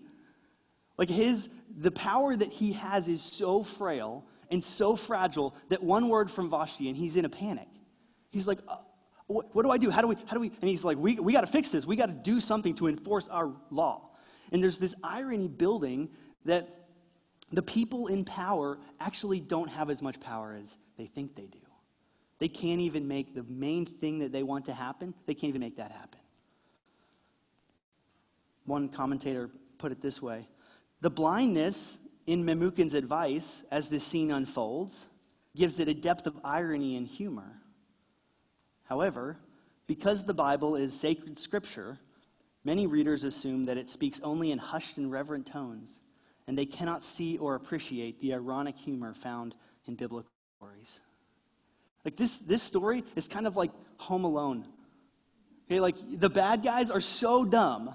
Like 0.97 1.09
his, 1.09 1.49
the 1.77 1.91
power 1.91 2.35
that 2.35 2.49
he 2.49 2.73
has 2.73 3.07
is 3.07 3.21
so 3.21 3.63
frail 3.63 4.25
and 4.49 4.63
so 4.63 4.95
fragile 4.95 5.55
that 5.69 5.83
one 5.83 6.09
word 6.09 6.31
from 6.31 6.49
Vashti 6.49 6.87
and 6.87 6.97
he's 6.97 7.15
in 7.15 7.25
a 7.25 7.29
panic. 7.29 7.67
He's 8.31 8.47
like, 8.47 8.59
uh, 8.67 8.77
what, 9.27 9.53
what, 9.53 9.63
do 9.63 9.71
I 9.71 9.77
do? 9.77 9.89
How 9.89 10.01
do 10.01 10.07
we, 10.07 10.15
how 10.25 10.33
do 10.33 10.39
we? 10.39 10.47
And 10.47 10.69
he's 10.69 10.83
like, 10.83 10.97
we, 10.97 11.15
we 11.19 11.33
got 11.33 11.41
to 11.41 11.47
fix 11.47 11.69
this. 11.69 11.85
We 11.85 11.95
got 11.95 12.07
to 12.07 12.13
do 12.13 12.39
something 12.39 12.73
to 12.75 12.87
enforce 12.87 13.27
our 13.27 13.51
law. 13.69 14.09
And 14.51 14.63
there's 14.63 14.79
this 14.79 14.95
irony 15.03 15.47
building 15.47 16.09
that 16.45 16.85
the 17.51 17.61
people 17.61 18.07
in 18.07 18.25
power 18.25 18.77
actually 18.99 19.39
don't 19.39 19.69
have 19.69 19.89
as 19.89 20.01
much 20.01 20.19
power 20.19 20.55
as 20.59 20.77
they 20.97 21.05
think 21.05 21.35
they 21.35 21.45
do. 21.45 21.59
They 22.39 22.47
can't 22.47 22.81
even 22.81 23.07
make 23.07 23.35
the 23.35 23.43
main 23.43 23.85
thing 23.85 24.19
that 24.19 24.31
they 24.31 24.43
want 24.43 24.65
to 24.65 24.73
happen, 24.73 25.13
they 25.25 25.33
can't 25.33 25.49
even 25.49 25.61
make 25.61 25.77
that 25.77 25.91
happen. 25.91 26.19
One 28.65 28.89
commentator 28.89 29.49
put 29.77 29.91
it 29.91 30.01
this 30.01 30.21
way 30.21 30.47
The 31.01 31.09
blindness 31.09 31.99
in 32.25 32.43
Memucan's 32.43 32.93
advice 32.93 33.63
as 33.71 33.89
this 33.89 34.03
scene 34.03 34.31
unfolds 34.31 35.05
gives 35.55 35.79
it 35.79 35.87
a 35.87 35.93
depth 35.93 36.27
of 36.27 36.39
irony 36.43 36.95
and 36.95 37.07
humor. 37.07 37.61
However, 38.83 39.37
because 39.85 40.23
the 40.23 40.33
Bible 40.33 40.75
is 40.75 40.97
sacred 40.97 41.39
scripture, 41.39 41.99
many 42.63 42.87
readers 42.87 43.23
assume 43.23 43.65
that 43.65 43.77
it 43.77 43.89
speaks 43.89 44.19
only 44.21 44.51
in 44.51 44.57
hushed 44.57 44.97
and 44.97 45.11
reverent 45.11 45.45
tones 45.45 46.01
and 46.47 46.57
they 46.57 46.65
cannot 46.65 47.03
see 47.03 47.37
or 47.37 47.55
appreciate 47.55 48.19
the 48.21 48.33
ironic 48.33 48.75
humor 48.77 49.13
found 49.13 49.53
in 49.85 49.95
biblical 49.95 50.31
stories. 50.57 51.01
Like 52.05 52.15
this, 52.15 52.39
this 52.39 52.63
story 52.63 53.03
is 53.15 53.27
kind 53.27 53.45
of 53.45 53.57
like 53.57 53.71
Home 53.97 54.23
Alone. 54.23 54.65
Okay, 55.69 55.81
like 55.81 55.95
the 56.19 56.29
bad 56.29 56.63
guys 56.63 56.89
are 56.89 57.01
so 57.01 57.43
dumb 57.43 57.93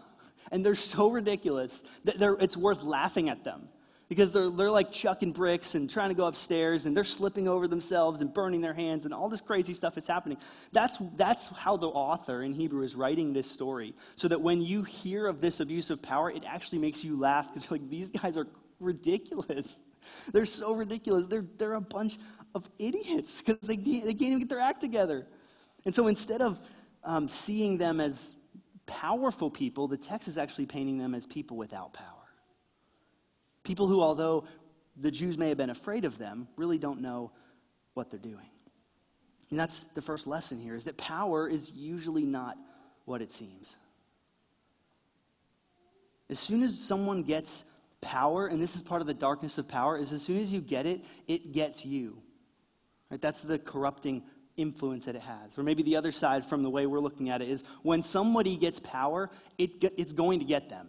and 0.53 0.65
they're 0.65 0.75
so 0.75 1.11
ridiculous 1.11 1.83
that 2.05 2.17
it's 2.41 2.57
worth 2.57 2.83
laughing 2.83 3.29
at 3.31 3.43
them 3.43 3.69
because 4.09 4.31
they're, 4.31 4.51
they're 4.51 4.71
like 4.71 4.93
chucking 4.93 5.33
bricks 5.33 5.75
and 5.75 5.89
trying 5.89 6.11
to 6.11 6.15
go 6.15 6.27
upstairs 6.27 6.85
and 6.85 6.95
they're 6.95 7.03
slipping 7.03 7.49
over 7.49 7.67
themselves 7.67 8.21
and 8.21 8.33
burning 8.35 8.61
their 8.61 8.75
hands 8.75 9.07
and 9.07 9.15
all 9.15 9.31
this 9.31 9.41
crazy 9.41 9.73
stuff 9.73 9.97
is 9.97 10.07
happening. 10.07 10.37
That's, 10.71 10.99
that's 11.17 11.49
how 11.49 11.79
the 11.79 11.89
author 11.89 12.43
in 12.43 12.53
Hebrew 12.53 12.83
is 12.83 12.95
writing 12.95 13.33
this 13.33 13.51
story. 13.51 13.95
So 14.17 14.29
that 14.29 14.39
when 14.39 14.61
you 14.61 14.83
hear 14.83 15.27
of 15.27 15.41
this 15.41 15.61
abuse 15.61 15.89
of 15.89 16.03
power, 16.03 16.31
it 16.31 16.45
actually 16.47 16.81
makes 16.81 17.03
you 17.03 17.19
laugh 17.19 17.49
because 17.49 17.71
like, 17.71 17.89
these 17.89 18.11
guys 18.11 18.37
are 18.37 18.47
ridiculous. 18.79 19.81
They're 20.33 20.45
so 20.45 20.75
ridiculous. 20.75 21.27
They're, 21.27 21.47
they're 21.57 21.75
a 21.75 21.81
bunch 21.81 22.19
of 22.55 22.69
idiots 22.79 23.41
because 23.41 23.67
they, 23.67 23.77
they 23.77 24.01
can't 24.01 24.21
even 24.21 24.39
get 24.41 24.51
their 24.51 24.61
act 24.61 24.83
together. 24.83 25.27
And 25.87 25.95
so 25.95 26.09
instead 26.09 26.43
of 26.43 26.61
um, 27.03 27.29
seeing 27.31 27.79
them 27.79 27.99
as 27.99 28.42
powerful 28.87 29.51
people, 29.51 29.89
the 29.89 29.97
text 29.97 30.29
is 30.29 30.39
actually 30.39 30.67
painting 30.67 30.99
them 30.99 31.15
as 31.15 31.27
people 31.27 31.57
without 31.57 31.93
power. 31.93 32.07
People 33.65 33.87
who, 33.87 34.01
although 34.01 34.45
the 34.97 35.11
Jews 35.11 35.39
may 35.39 35.49
have 35.49 35.59
been 35.59 35.71
afraid 35.71 36.05
of 36.05 36.19
them, 36.19 36.49
really 36.57 36.79
don't 36.79 37.01
know 37.01 37.33
what 37.95 38.11
they're 38.11 38.19
doing. 38.19 38.51
And 39.51 39.59
that's 39.59 39.85
the 39.85 40.03
first 40.03 40.27
lesson 40.27 40.59
here 40.59 40.75
is 40.75 40.87
that 40.87 40.97
power 40.97 41.49
is 41.49 41.71
usually 41.71 42.25
not 42.25 42.57
what 43.05 43.21
it 43.21 43.33
seems. 43.33 43.77
As 46.31 46.39
soon 46.39 46.63
as 46.63 46.79
someone 46.79 47.23
gets 47.23 47.65
power, 48.01 48.47
and 48.47 48.63
this 48.63 48.75
is 48.75 48.83
part 48.83 49.03
of 49.03 49.07
the 49.07 49.15
darkness 49.15 49.59
of 49.59 49.69
power, 49.69 49.99
is 49.99 50.13
as 50.13 50.23
soon 50.23 50.39
as 50.39 50.53
you 50.53 50.61
get 50.61 50.87
it, 50.87 51.05
it 51.29 51.53
gets 51.53 51.85
you. 51.85 52.19
Right? 53.11 53.21
That's 53.21 53.43
the 53.43 53.59
corrupting 53.59 54.23
influence 54.57 55.07
that 55.07 55.17
it 55.17 55.23
has. 55.23 55.59
Or 55.59 55.63
maybe 55.63 55.83
the 55.83 55.97
other 55.97 56.13
side 56.13 56.45
from 56.45 56.63
the 56.63 56.71
way 56.71 56.87
we're 56.87 57.01
looking 57.01 57.31
at 57.31 57.43
it 57.43 57.49
is 57.49 57.65
when 57.83 58.03
somebody 58.03 58.57
gets 58.57 58.81
power, 58.81 59.31
it, 59.59 59.83
it's 59.97 60.13
going 60.13 60.41
to 60.41 60.45
get 60.45 60.69
them. 60.69 60.89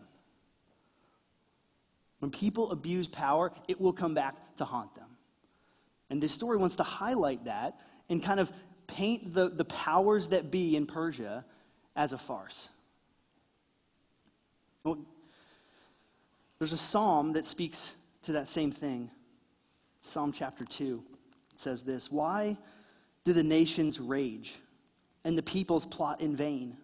When 2.19 2.31
people 2.31 2.71
abuse 2.71 3.07
power, 3.07 3.51
it 3.67 3.79
will 3.81 3.93
come 3.93 4.13
back 4.13 4.55
to 4.57 4.65
haunt 4.65 4.95
them. 4.95 5.09
And 6.09 6.21
this 6.21 6.31
story 6.31 6.57
wants 6.57 6.77
to 6.77 6.83
highlight 6.83 7.45
that 7.45 7.79
and 8.09 8.21
kind 8.21 8.39
of 8.39 8.51
paint 8.87 9.33
the, 9.33 9.49
the 9.49 9.65
powers 9.65 10.29
that 10.29 10.51
be 10.51 10.75
in 10.75 10.85
Persia 10.85 11.43
as 11.95 12.13
a 12.13 12.17
farce. 12.17 12.69
Well, 14.83 14.99
there's 16.59 16.73
a 16.73 16.77
psalm 16.77 17.33
that 17.33 17.45
speaks 17.45 17.95
to 18.23 18.33
that 18.33 18.47
same 18.47 18.71
thing. 18.71 19.09
Psalm 20.01 20.31
chapter 20.31 20.65
2. 20.65 21.03
It 21.53 21.59
says 21.59 21.83
this 21.83 22.11
Why 22.11 22.57
do 23.23 23.33
the 23.33 23.43
nations 23.43 23.99
rage 23.99 24.57
and 25.23 25.37
the 25.37 25.43
peoples 25.43 25.85
plot 25.85 26.21
in 26.21 26.35
vain? 26.35 26.77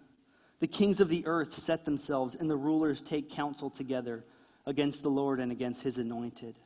The 0.60 0.68
kings 0.68 1.00
of 1.00 1.10
the 1.10 1.26
earth 1.26 1.54
set 1.54 1.86
themselves, 1.86 2.36
and 2.36 2.50
the 2.50 2.58
rulers 2.58 3.02
take 3.02 3.30
counsel 3.30 3.70
together 3.70 4.26
against 4.66 5.04
the 5.04 5.10
Lord 5.10 5.40
and 5.40 5.52
against 5.52 5.84
his 5.84 5.98
anointed, 5.98 6.60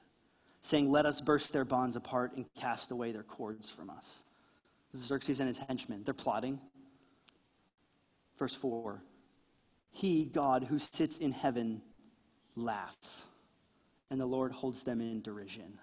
saying, 0.62 0.91
Let 0.91 1.05
us 1.05 1.21
burst 1.21 1.53
their 1.53 1.65
bonds 1.65 1.95
apart 1.95 2.36
and 2.36 2.45
cast 2.55 2.91
away 2.91 3.12
their 3.12 3.23
cords 3.23 3.69
from 3.69 3.89
us. 3.89 4.23
Xerxes 4.95 5.39
and 5.39 5.47
his 5.47 5.57
henchmen. 5.57 6.03
They're 6.03 6.13
plotting. 6.13 6.59
Verse 8.38 8.55
4 8.55 9.01
He, 9.91 10.25
God, 10.25 10.63
who 10.63 10.79
sits 10.79 11.19
in 11.19 11.31
heaven, 11.31 11.81
laughs, 12.55 13.25
and 14.09 14.19
the 14.19 14.25
Lord 14.25 14.51
holds 14.51 14.83
them 14.83 15.01
in 15.01 15.21
derision. 15.21 15.79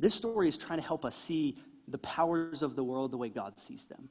This 0.00 0.14
story 0.14 0.48
is 0.48 0.58
trying 0.58 0.80
to 0.80 0.86
help 0.86 1.04
us 1.04 1.14
see 1.14 1.58
the 1.92 1.98
powers 1.98 2.62
of 2.62 2.74
the 2.74 2.82
world 2.82 3.12
the 3.12 3.16
way 3.16 3.28
God 3.28 3.60
sees 3.60 3.84
them. 3.86 4.08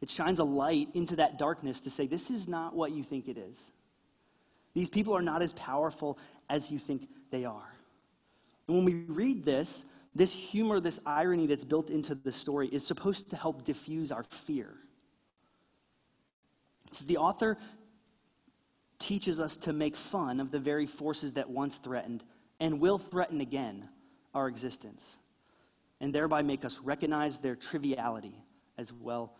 It 0.00 0.08
shines 0.08 0.38
a 0.38 0.44
light 0.44 0.88
into 0.94 1.16
that 1.16 1.38
darkness 1.38 1.80
to 1.82 1.90
say, 1.90 2.06
This 2.06 2.30
is 2.30 2.48
not 2.48 2.74
what 2.74 2.92
you 2.92 3.02
think 3.02 3.28
it 3.28 3.36
is. 3.36 3.72
These 4.72 4.88
people 4.88 5.14
are 5.16 5.22
not 5.22 5.42
as 5.42 5.52
powerful 5.54 6.18
as 6.48 6.70
you 6.70 6.78
think 6.78 7.08
they 7.30 7.44
are. 7.44 7.74
And 8.68 8.76
when 8.76 8.84
we 8.84 8.94
read 9.12 9.44
this, 9.44 9.84
this 10.14 10.32
humor, 10.32 10.80
this 10.80 11.00
irony 11.04 11.46
that's 11.46 11.64
built 11.64 11.90
into 11.90 12.14
the 12.14 12.32
story 12.32 12.68
is 12.68 12.86
supposed 12.86 13.30
to 13.30 13.36
help 13.36 13.64
diffuse 13.64 14.12
our 14.12 14.22
fear. 14.24 14.74
So 16.92 17.06
the 17.06 17.18
author 17.18 17.58
teaches 18.98 19.40
us 19.40 19.56
to 19.56 19.72
make 19.72 19.96
fun 19.96 20.40
of 20.40 20.50
the 20.50 20.58
very 20.58 20.86
forces 20.86 21.34
that 21.34 21.48
once 21.48 21.78
threatened 21.78 22.22
and 22.58 22.80
will 22.80 22.98
threaten 22.98 23.40
again 23.40 23.88
our 24.34 24.46
existence, 24.46 25.18
and 26.00 26.14
thereby 26.14 26.42
make 26.42 26.64
us 26.64 26.80
recognize 26.80 27.40
their 27.40 27.56
triviality 27.56 28.34
as 28.78 28.92
well 28.92 29.36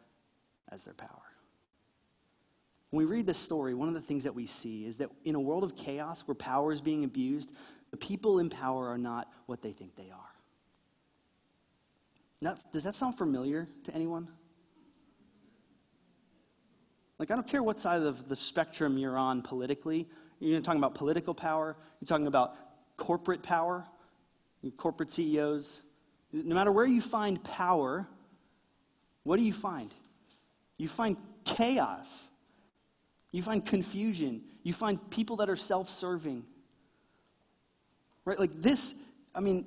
as 0.70 0.84
their 0.84 0.94
power. 0.94 1.08
When 2.90 3.06
we 3.06 3.10
read 3.10 3.26
this 3.26 3.38
story, 3.38 3.74
one 3.74 3.88
of 3.88 3.94
the 3.94 4.00
things 4.00 4.24
that 4.24 4.34
we 4.34 4.46
see 4.46 4.84
is 4.84 4.98
that 4.98 5.10
in 5.24 5.34
a 5.34 5.40
world 5.40 5.64
of 5.64 5.76
chaos 5.76 6.22
where 6.26 6.34
power 6.34 6.72
is 6.72 6.80
being 6.80 7.04
abused, 7.04 7.52
the 7.90 7.96
people 7.96 8.40
in 8.40 8.50
power 8.50 8.88
are 8.88 8.98
not 8.98 9.28
what 9.46 9.62
they 9.62 9.72
think 9.72 9.94
they 9.96 10.10
are. 10.10 10.30
Now, 12.40 12.56
does 12.72 12.84
that 12.84 12.94
sound 12.94 13.16
familiar 13.16 13.68
to 13.84 13.94
anyone? 13.94 14.28
Like, 17.18 17.30
I 17.30 17.34
don't 17.34 17.46
care 17.46 17.62
what 17.62 17.78
side 17.78 18.02
of 18.02 18.28
the 18.28 18.36
spectrum 18.36 18.96
you're 18.96 19.18
on 19.18 19.42
politically. 19.42 20.08
You're 20.40 20.60
talking 20.62 20.80
about 20.80 20.94
political 20.94 21.34
power, 21.34 21.76
you're 22.00 22.06
talking 22.06 22.26
about 22.26 22.56
corporate 22.96 23.42
power, 23.42 23.84
corporate 24.78 25.10
CEOs. 25.10 25.82
No 26.32 26.54
matter 26.54 26.72
where 26.72 26.86
you 26.86 27.00
find 27.00 27.42
power, 27.42 28.06
what 29.24 29.36
do 29.36 29.42
you 29.42 29.52
find? 29.52 29.92
You 30.76 30.88
find 30.88 31.16
chaos. 31.44 32.28
You 33.32 33.42
find 33.42 33.64
confusion. 33.64 34.42
You 34.62 34.72
find 34.72 35.10
people 35.10 35.36
that 35.36 35.50
are 35.50 35.56
self 35.56 35.90
serving. 35.90 36.44
Right? 38.24 38.38
Like 38.38 38.62
this, 38.62 39.00
I 39.34 39.40
mean, 39.40 39.66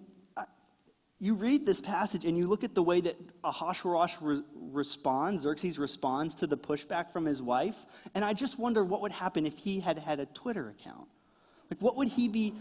you 1.23 1.35
read 1.35 1.65
this 1.65 1.79
passage 1.79 2.25
and 2.25 2.37
you 2.37 2.47
look 2.47 2.65
at 2.65 2.75
the 2.75 2.83
way 2.83 2.99
that 2.99 3.15
Ahasuerus 3.45 4.17
re- 4.19 4.43
responds, 4.55 5.43
Xerxes 5.43 5.79
responds 5.79 6.35
to 6.35 6.47
the 6.47 6.57
pushback 6.57 7.11
from 7.11 7.23
his 7.23 7.41
wife, 7.41 7.85
and 8.13 8.25
I 8.25 8.33
just 8.33 8.59
wonder 8.59 8.83
what 8.83 8.99
would 8.99 9.13
happen 9.13 9.45
if 9.45 9.57
he 9.57 9.79
had 9.79 9.97
had 9.97 10.19
a 10.19 10.25
Twitter 10.25 10.67
account. 10.77 11.07
Like, 11.71 11.81
what 11.81 11.95
would 11.95 12.09
he 12.09 12.27
be, 12.27 12.53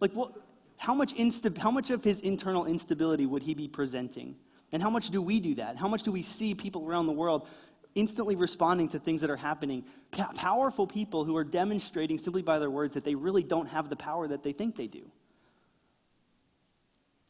like, 0.00 0.10
what, 0.12 0.32
how 0.80 0.94
much, 0.94 1.14
insta- 1.14 1.58
how 1.58 1.70
much 1.70 1.90
of 1.90 2.02
his 2.02 2.20
internal 2.20 2.64
instability 2.64 3.26
would 3.26 3.42
he 3.42 3.52
be 3.52 3.68
presenting? 3.68 4.34
And 4.72 4.82
how 4.82 4.88
much 4.88 5.10
do 5.10 5.20
we 5.20 5.38
do 5.38 5.54
that? 5.56 5.76
How 5.76 5.86
much 5.86 6.04
do 6.04 6.10
we 6.10 6.22
see 6.22 6.54
people 6.54 6.88
around 6.88 7.06
the 7.06 7.12
world 7.12 7.46
instantly 7.94 8.34
responding 8.34 8.88
to 8.88 8.98
things 8.98 9.20
that 9.20 9.28
are 9.28 9.36
happening? 9.36 9.84
powerful 10.10 10.86
people 10.86 11.22
who 11.22 11.36
are 11.36 11.44
demonstrating 11.44 12.16
simply 12.16 12.40
by 12.40 12.58
their 12.58 12.70
words 12.70 12.94
that 12.94 13.04
they 13.04 13.14
really 13.14 13.42
don't 13.42 13.66
have 13.66 13.90
the 13.90 13.94
power 13.94 14.26
that 14.26 14.42
they 14.42 14.52
think 14.52 14.74
they 14.74 14.86
do. 14.86 15.02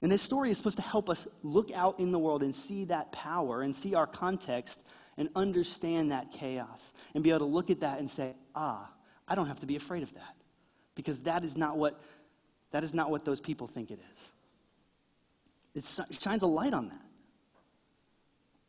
And 0.01 0.13
this 0.13 0.23
story 0.23 0.53
is 0.53 0.57
supposed 0.57 0.77
to 0.77 0.83
help 0.83 1.11
us 1.11 1.27
look 1.43 1.73
out 1.73 1.99
in 1.99 2.13
the 2.13 2.21
world 2.21 2.45
and 2.45 2.55
see 2.55 2.85
that 2.85 3.11
power 3.11 3.63
and 3.63 3.75
see 3.75 3.97
our 3.97 4.07
context 4.07 4.87
and 5.17 5.29
understand 5.35 6.13
that 6.13 6.31
chaos 6.31 6.95
and 7.15 7.25
be 7.25 7.31
able 7.31 7.41
to 7.41 7.47
look 7.47 7.69
at 7.69 7.81
that 7.81 7.99
and 7.99 8.09
say, 8.09 8.37
ah, 8.55 8.89
I 9.27 9.35
don't 9.35 9.49
have 9.49 9.59
to 9.59 9.67
be 9.67 9.75
afraid 9.75 10.05
of 10.05 10.15
that 10.15 10.37
because 10.95 11.23
that 11.23 11.45
is 11.45 11.57
not 11.57 11.77
what, 11.77 12.01
that 12.71 12.85
is 12.85 12.95
not 12.95 13.11
what 13.11 13.25
those 13.25 13.41
people 13.41 13.67
think 13.67 13.91
it 13.91 14.01
is. 14.13 14.33
it 15.75 16.21
shines 16.21 16.43
a 16.43 16.47
light 16.47 16.75
on 16.75 16.89
that. 16.89 17.01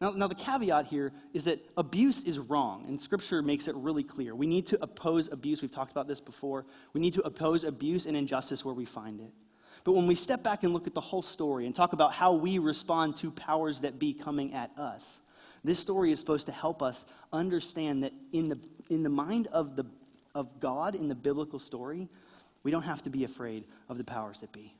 Now, 0.01 0.09
now, 0.09 0.27
the 0.27 0.35
caveat 0.35 0.87
here 0.87 1.13
is 1.31 1.43
that 1.43 1.59
abuse 1.77 2.23
is 2.23 2.39
wrong, 2.39 2.85
and 2.87 2.99
Scripture 2.99 3.43
makes 3.43 3.67
it 3.67 3.75
really 3.75 4.03
clear. 4.03 4.33
We 4.33 4.47
need 4.47 4.65
to 4.67 4.81
oppose 4.81 5.31
abuse. 5.31 5.61
We've 5.61 5.69
talked 5.69 5.91
about 5.91 6.07
this 6.07 6.19
before. 6.19 6.65
We 6.93 6.99
need 6.99 7.13
to 7.13 7.21
oppose 7.21 7.63
abuse 7.63 8.07
and 8.07 8.17
injustice 8.17 8.65
where 8.65 8.73
we 8.73 8.85
find 8.85 9.19
it. 9.19 9.31
But 9.83 9.93
when 9.93 10.07
we 10.07 10.15
step 10.15 10.41
back 10.41 10.63
and 10.63 10.73
look 10.73 10.87
at 10.87 10.95
the 10.95 11.01
whole 11.01 11.21
story 11.21 11.67
and 11.67 11.75
talk 11.75 11.93
about 11.93 12.13
how 12.13 12.33
we 12.33 12.57
respond 12.57 13.15
to 13.17 13.29
powers 13.29 13.81
that 13.81 13.99
be 13.99 14.11
coming 14.11 14.55
at 14.55 14.71
us, 14.75 15.19
this 15.63 15.77
story 15.77 16.11
is 16.11 16.19
supposed 16.19 16.47
to 16.47 16.51
help 16.51 16.81
us 16.81 17.05
understand 17.31 18.03
that 18.03 18.13
in 18.31 18.49
the, 18.49 18.57
in 18.89 19.03
the 19.03 19.09
mind 19.09 19.47
of, 19.47 19.75
the, 19.75 19.85
of 20.33 20.59
God, 20.59 20.95
in 20.95 21.09
the 21.09 21.15
biblical 21.15 21.59
story, 21.59 22.09
we 22.63 22.71
don't 22.71 22.83
have 22.83 23.03
to 23.03 23.09
be 23.09 23.23
afraid 23.23 23.65
of 23.89 23.97
the 23.97 24.03
powers 24.03 24.41
that 24.41 24.51
be. 24.51 24.75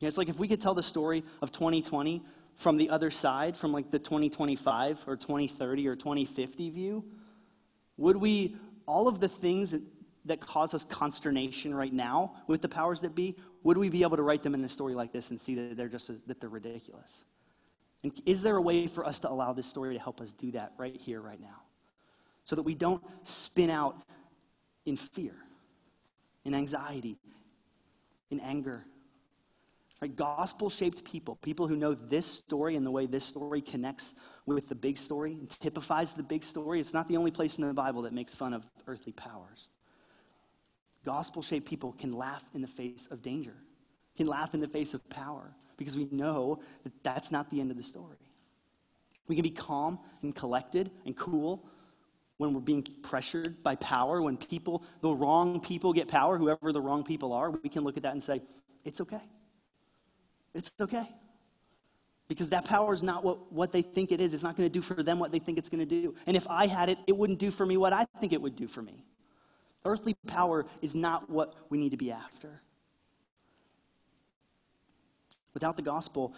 Yeah, 0.00 0.08
it's 0.08 0.18
like 0.18 0.28
if 0.28 0.38
we 0.38 0.48
could 0.48 0.60
tell 0.60 0.74
the 0.74 0.82
story 0.82 1.22
of 1.40 1.52
2020 1.52 2.22
from 2.56 2.76
the 2.76 2.90
other 2.90 3.10
side, 3.10 3.56
from 3.56 3.72
like 3.72 3.90
the 3.90 3.98
2025 3.98 5.04
or 5.06 5.16
2030 5.16 5.88
or 5.88 5.96
2050 5.96 6.70
view? 6.70 7.04
Would 7.96 8.16
we, 8.16 8.56
all 8.86 9.08
of 9.08 9.20
the 9.20 9.28
things 9.28 9.70
that, 9.70 9.82
that 10.24 10.40
cause 10.40 10.74
us 10.74 10.84
consternation 10.84 11.74
right 11.74 11.92
now 11.92 12.34
with 12.46 12.62
the 12.62 12.68
powers 12.68 13.00
that 13.02 13.14
be, 13.14 13.36
would 13.62 13.78
we 13.78 13.88
be 13.88 14.02
able 14.02 14.16
to 14.16 14.22
write 14.22 14.42
them 14.42 14.54
in 14.54 14.64
a 14.64 14.68
story 14.68 14.94
like 14.94 15.12
this 15.12 15.30
and 15.30 15.40
see 15.40 15.54
that 15.54 15.76
they're 15.76 15.88
just 15.88 16.10
that 16.26 16.40
they're 16.40 16.50
ridiculous? 16.50 17.24
And 18.02 18.12
is 18.26 18.42
there 18.42 18.56
a 18.56 18.62
way 18.62 18.86
for 18.86 19.06
us 19.06 19.20
to 19.20 19.30
allow 19.30 19.52
this 19.52 19.66
story 19.66 19.94
to 19.94 20.00
help 20.00 20.20
us 20.20 20.32
do 20.32 20.50
that 20.52 20.72
right 20.76 20.96
here, 20.96 21.20
right 21.20 21.40
now? 21.40 21.62
So 22.44 22.56
that 22.56 22.62
we 22.62 22.74
don't 22.74 23.02
spin 23.22 23.70
out 23.70 24.02
in 24.84 24.96
fear, 24.96 25.34
in 26.44 26.54
anxiety, 26.54 27.18
in 28.30 28.40
anger, 28.40 28.84
Right? 30.02 30.16
Gospel 30.16 30.68
shaped 30.68 31.04
people, 31.04 31.36
people 31.36 31.68
who 31.68 31.76
know 31.76 31.94
this 31.94 32.26
story 32.26 32.74
and 32.74 32.84
the 32.84 32.90
way 32.90 33.06
this 33.06 33.24
story 33.24 33.60
connects 33.60 34.14
with 34.46 34.68
the 34.68 34.74
big 34.74 34.98
story 34.98 35.34
and 35.34 35.48
typifies 35.48 36.12
the 36.12 36.24
big 36.24 36.42
story. 36.42 36.80
It's 36.80 36.92
not 36.92 37.06
the 37.06 37.16
only 37.16 37.30
place 37.30 37.56
in 37.56 37.64
the 37.64 37.72
Bible 37.72 38.02
that 38.02 38.12
makes 38.12 38.34
fun 38.34 38.52
of 38.52 38.66
earthly 38.88 39.12
powers. 39.12 39.68
Gospel 41.04 41.40
shaped 41.40 41.68
people 41.68 41.92
can 41.92 42.12
laugh 42.12 42.42
in 42.52 42.62
the 42.62 42.66
face 42.66 43.06
of 43.12 43.22
danger, 43.22 43.54
can 44.16 44.26
laugh 44.26 44.54
in 44.54 44.60
the 44.60 44.66
face 44.66 44.92
of 44.92 45.08
power, 45.08 45.54
because 45.76 45.96
we 45.96 46.08
know 46.10 46.58
that 46.82 46.92
that's 47.04 47.30
not 47.30 47.48
the 47.50 47.60
end 47.60 47.70
of 47.70 47.76
the 47.76 47.82
story. 47.84 48.18
We 49.28 49.36
can 49.36 49.44
be 49.44 49.50
calm 49.50 50.00
and 50.22 50.34
collected 50.34 50.90
and 51.06 51.16
cool 51.16 51.64
when 52.42 52.52
we're 52.52 52.60
being 52.60 52.82
pressured 53.02 53.62
by 53.62 53.76
power, 53.76 54.20
when 54.20 54.36
people, 54.36 54.82
the 55.00 55.14
wrong 55.14 55.60
people 55.60 55.92
get 55.92 56.08
power, 56.08 56.36
whoever 56.36 56.72
the 56.72 56.80
wrong 56.80 57.04
people 57.04 57.32
are, 57.32 57.52
we 57.52 57.68
can 57.68 57.84
look 57.84 57.96
at 57.96 58.02
that 58.02 58.12
and 58.14 58.22
say, 58.22 58.42
it's 58.84 59.00
okay. 59.00 59.20
It's 60.52 60.72
okay. 60.80 61.08
Because 62.26 62.50
that 62.50 62.64
power 62.64 62.92
is 62.92 63.04
not 63.04 63.22
what, 63.22 63.52
what 63.52 63.70
they 63.70 63.80
think 63.80 64.10
it 64.10 64.20
is. 64.20 64.34
It's 64.34 64.42
not 64.42 64.56
going 64.56 64.68
to 64.68 64.72
do 64.72 64.82
for 64.82 65.04
them 65.04 65.20
what 65.20 65.30
they 65.30 65.38
think 65.38 65.56
it's 65.56 65.68
going 65.68 65.86
to 65.86 66.02
do. 66.02 66.16
And 66.26 66.36
if 66.36 66.48
I 66.50 66.66
had 66.66 66.88
it, 66.88 66.98
it 67.06 67.16
wouldn't 67.16 67.38
do 67.38 67.52
for 67.52 67.64
me 67.64 67.76
what 67.76 67.92
I 67.92 68.06
think 68.20 68.32
it 68.32 68.42
would 68.42 68.56
do 68.56 68.66
for 68.66 68.82
me. 68.82 69.04
Earthly 69.84 70.14
power 70.26 70.66
is 70.80 70.96
not 70.96 71.30
what 71.30 71.54
we 71.70 71.78
need 71.78 71.90
to 71.90 71.96
be 71.96 72.10
after. 72.10 72.60
Without 75.54 75.76
the 75.76 75.82
gospel, 75.82 76.34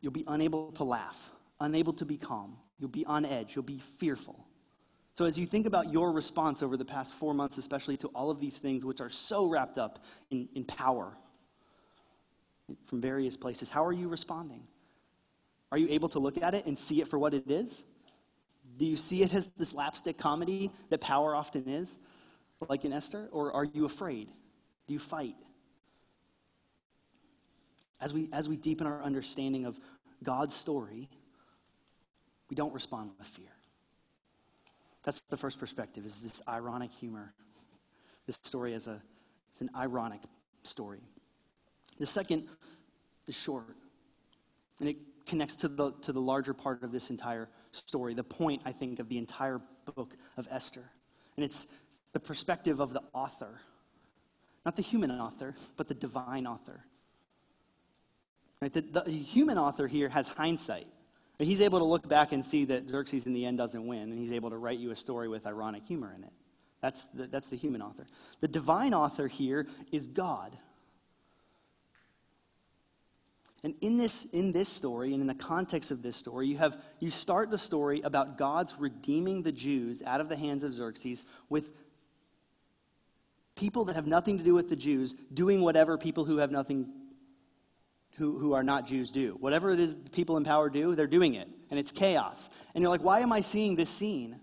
you'll 0.00 0.10
be 0.10 0.24
unable 0.26 0.72
to 0.72 0.82
laugh, 0.82 1.30
unable 1.60 1.92
to 1.92 2.04
be 2.04 2.16
calm. 2.16 2.56
You'll 2.80 2.90
be 2.90 3.06
on 3.06 3.24
edge. 3.24 3.54
You'll 3.54 3.62
be 3.62 3.78
fearful. 3.78 4.43
So, 5.14 5.24
as 5.24 5.38
you 5.38 5.46
think 5.46 5.66
about 5.66 5.92
your 5.92 6.12
response 6.12 6.62
over 6.62 6.76
the 6.76 6.84
past 6.84 7.14
four 7.14 7.34
months, 7.34 7.56
especially 7.56 7.96
to 7.98 8.08
all 8.08 8.30
of 8.30 8.40
these 8.40 8.58
things 8.58 8.84
which 8.84 9.00
are 9.00 9.10
so 9.10 9.46
wrapped 9.46 9.78
up 9.78 10.04
in, 10.30 10.48
in 10.54 10.64
power, 10.64 11.16
from 12.86 13.00
various 13.00 13.36
places. 13.36 13.68
How 13.68 13.84
are 13.84 13.92
you 13.92 14.08
responding? 14.08 14.62
Are 15.70 15.78
you 15.78 15.88
able 15.90 16.08
to 16.10 16.18
look 16.18 16.40
at 16.42 16.54
it 16.54 16.66
and 16.66 16.78
see 16.78 17.00
it 17.00 17.08
for 17.08 17.18
what 17.18 17.34
it 17.34 17.50
is? 17.50 17.84
Do 18.78 18.86
you 18.86 18.96
see 18.96 19.22
it 19.22 19.34
as 19.34 19.46
the 19.48 19.64
slapstick 19.64 20.18
comedy 20.18 20.70
that 20.90 21.00
power 21.00 21.34
often 21.34 21.68
is, 21.68 21.98
like 22.68 22.84
in 22.84 22.92
Esther? 22.92 23.28
Or 23.32 23.52
are 23.52 23.64
you 23.64 23.84
afraid? 23.84 24.28
Do 24.86 24.92
you 24.92 24.98
fight? 24.98 25.36
As 28.00 28.12
we, 28.12 28.28
as 28.32 28.48
we 28.48 28.56
deepen 28.56 28.86
our 28.86 29.02
understanding 29.02 29.64
of 29.66 29.78
God's 30.22 30.54
story, 30.54 31.08
we 32.50 32.56
don't 32.56 32.74
respond 32.74 33.10
with 33.18 33.26
fear. 33.26 33.53
That's 35.04 35.20
the 35.20 35.36
first 35.36 35.60
perspective, 35.60 36.04
is 36.04 36.22
this 36.22 36.42
ironic 36.48 36.90
humor. 36.90 37.34
This 38.26 38.36
story 38.42 38.72
is 38.72 38.88
a, 38.88 39.00
it's 39.50 39.60
an 39.60 39.70
ironic 39.76 40.20
story. 40.62 41.00
The 41.98 42.06
second 42.06 42.48
is 43.28 43.36
short, 43.36 43.76
and 44.80 44.88
it 44.88 44.96
connects 45.26 45.56
to 45.56 45.68
the, 45.68 45.92
to 46.02 46.12
the 46.12 46.20
larger 46.20 46.54
part 46.54 46.82
of 46.82 46.90
this 46.90 47.10
entire 47.10 47.48
story, 47.70 48.14
the 48.14 48.24
point, 48.24 48.62
I 48.64 48.72
think, 48.72 48.98
of 48.98 49.08
the 49.08 49.18
entire 49.18 49.60
book 49.94 50.16
of 50.36 50.48
Esther. 50.50 50.84
And 51.36 51.44
it's 51.44 51.66
the 52.12 52.20
perspective 52.20 52.80
of 52.80 52.92
the 52.92 53.02
author, 53.12 53.60
not 54.64 54.76
the 54.76 54.82
human 54.82 55.10
author, 55.10 55.54
but 55.76 55.88
the 55.88 55.94
divine 55.94 56.46
author. 56.46 56.80
Right? 58.60 58.72
The, 58.72 58.80
the 58.80 59.10
human 59.10 59.58
author 59.58 59.86
here 59.86 60.08
has 60.08 60.28
hindsight. 60.28 60.86
He's 61.38 61.60
able 61.60 61.80
to 61.80 61.84
look 61.84 62.08
back 62.08 62.32
and 62.32 62.44
see 62.44 62.64
that 62.66 62.88
Xerxes 62.88 63.26
in 63.26 63.32
the 63.32 63.44
end 63.44 63.58
doesn't 63.58 63.86
win, 63.86 64.02
and 64.02 64.18
he's 64.18 64.32
able 64.32 64.50
to 64.50 64.56
write 64.56 64.78
you 64.78 64.92
a 64.92 64.96
story 64.96 65.28
with 65.28 65.46
ironic 65.46 65.84
humor 65.84 66.14
in 66.16 66.22
it. 66.22 66.32
That's 66.80 67.06
the, 67.06 67.26
that's 67.26 67.48
the 67.48 67.56
human 67.56 67.82
author. 67.82 68.06
The 68.40 68.48
divine 68.48 68.94
author 68.94 69.26
here 69.26 69.66
is 69.90 70.06
God. 70.06 70.52
And 73.64 73.74
in 73.80 73.96
this, 73.96 74.26
in 74.34 74.52
this 74.52 74.68
story, 74.68 75.14
and 75.14 75.22
in 75.22 75.26
the 75.26 75.34
context 75.34 75.90
of 75.90 76.02
this 76.02 76.16
story, 76.16 76.46
you, 76.46 76.58
have, 76.58 76.76
you 77.00 77.10
start 77.10 77.50
the 77.50 77.56
story 77.56 78.02
about 78.02 78.36
God's 78.36 78.78
redeeming 78.78 79.42
the 79.42 79.52
Jews 79.52 80.02
out 80.06 80.20
of 80.20 80.28
the 80.28 80.36
hands 80.36 80.62
of 80.62 80.74
Xerxes 80.74 81.24
with 81.48 81.72
people 83.56 83.86
that 83.86 83.96
have 83.96 84.06
nothing 84.06 84.36
to 84.36 84.44
do 84.44 84.52
with 84.52 84.68
the 84.68 84.76
Jews 84.76 85.14
doing 85.14 85.62
whatever 85.62 85.96
people 85.96 86.26
who 86.26 86.36
have 86.36 86.50
nothing, 86.50 86.92
who, 88.16 88.38
who 88.38 88.52
are 88.52 88.62
not 88.62 88.86
Jews 88.86 89.10
do. 89.10 89.36
Whatever 89.40 89.72
it 89.72 89.80
is 89.80 89.98
the 89.98 90.10
people 90.10 90.36
in 90.36 90.44
power 90.44 90.68
do, 90.68 90.94
they're 90.94 91.06
doing 91.06 91.34
it. 91.34 91.48
And 91.70 91.78
it's 91.78 91.92
chaos. 91.92 92.50
And 92.74 92.82
you're 92.82 92.90
like, 92.90 93.02
why 93.02 93.20
am 93.20 93.32
I 93.32 93.40
seeing 93.40 93.74
this 93.74 93.90
scene? 93.90 94.40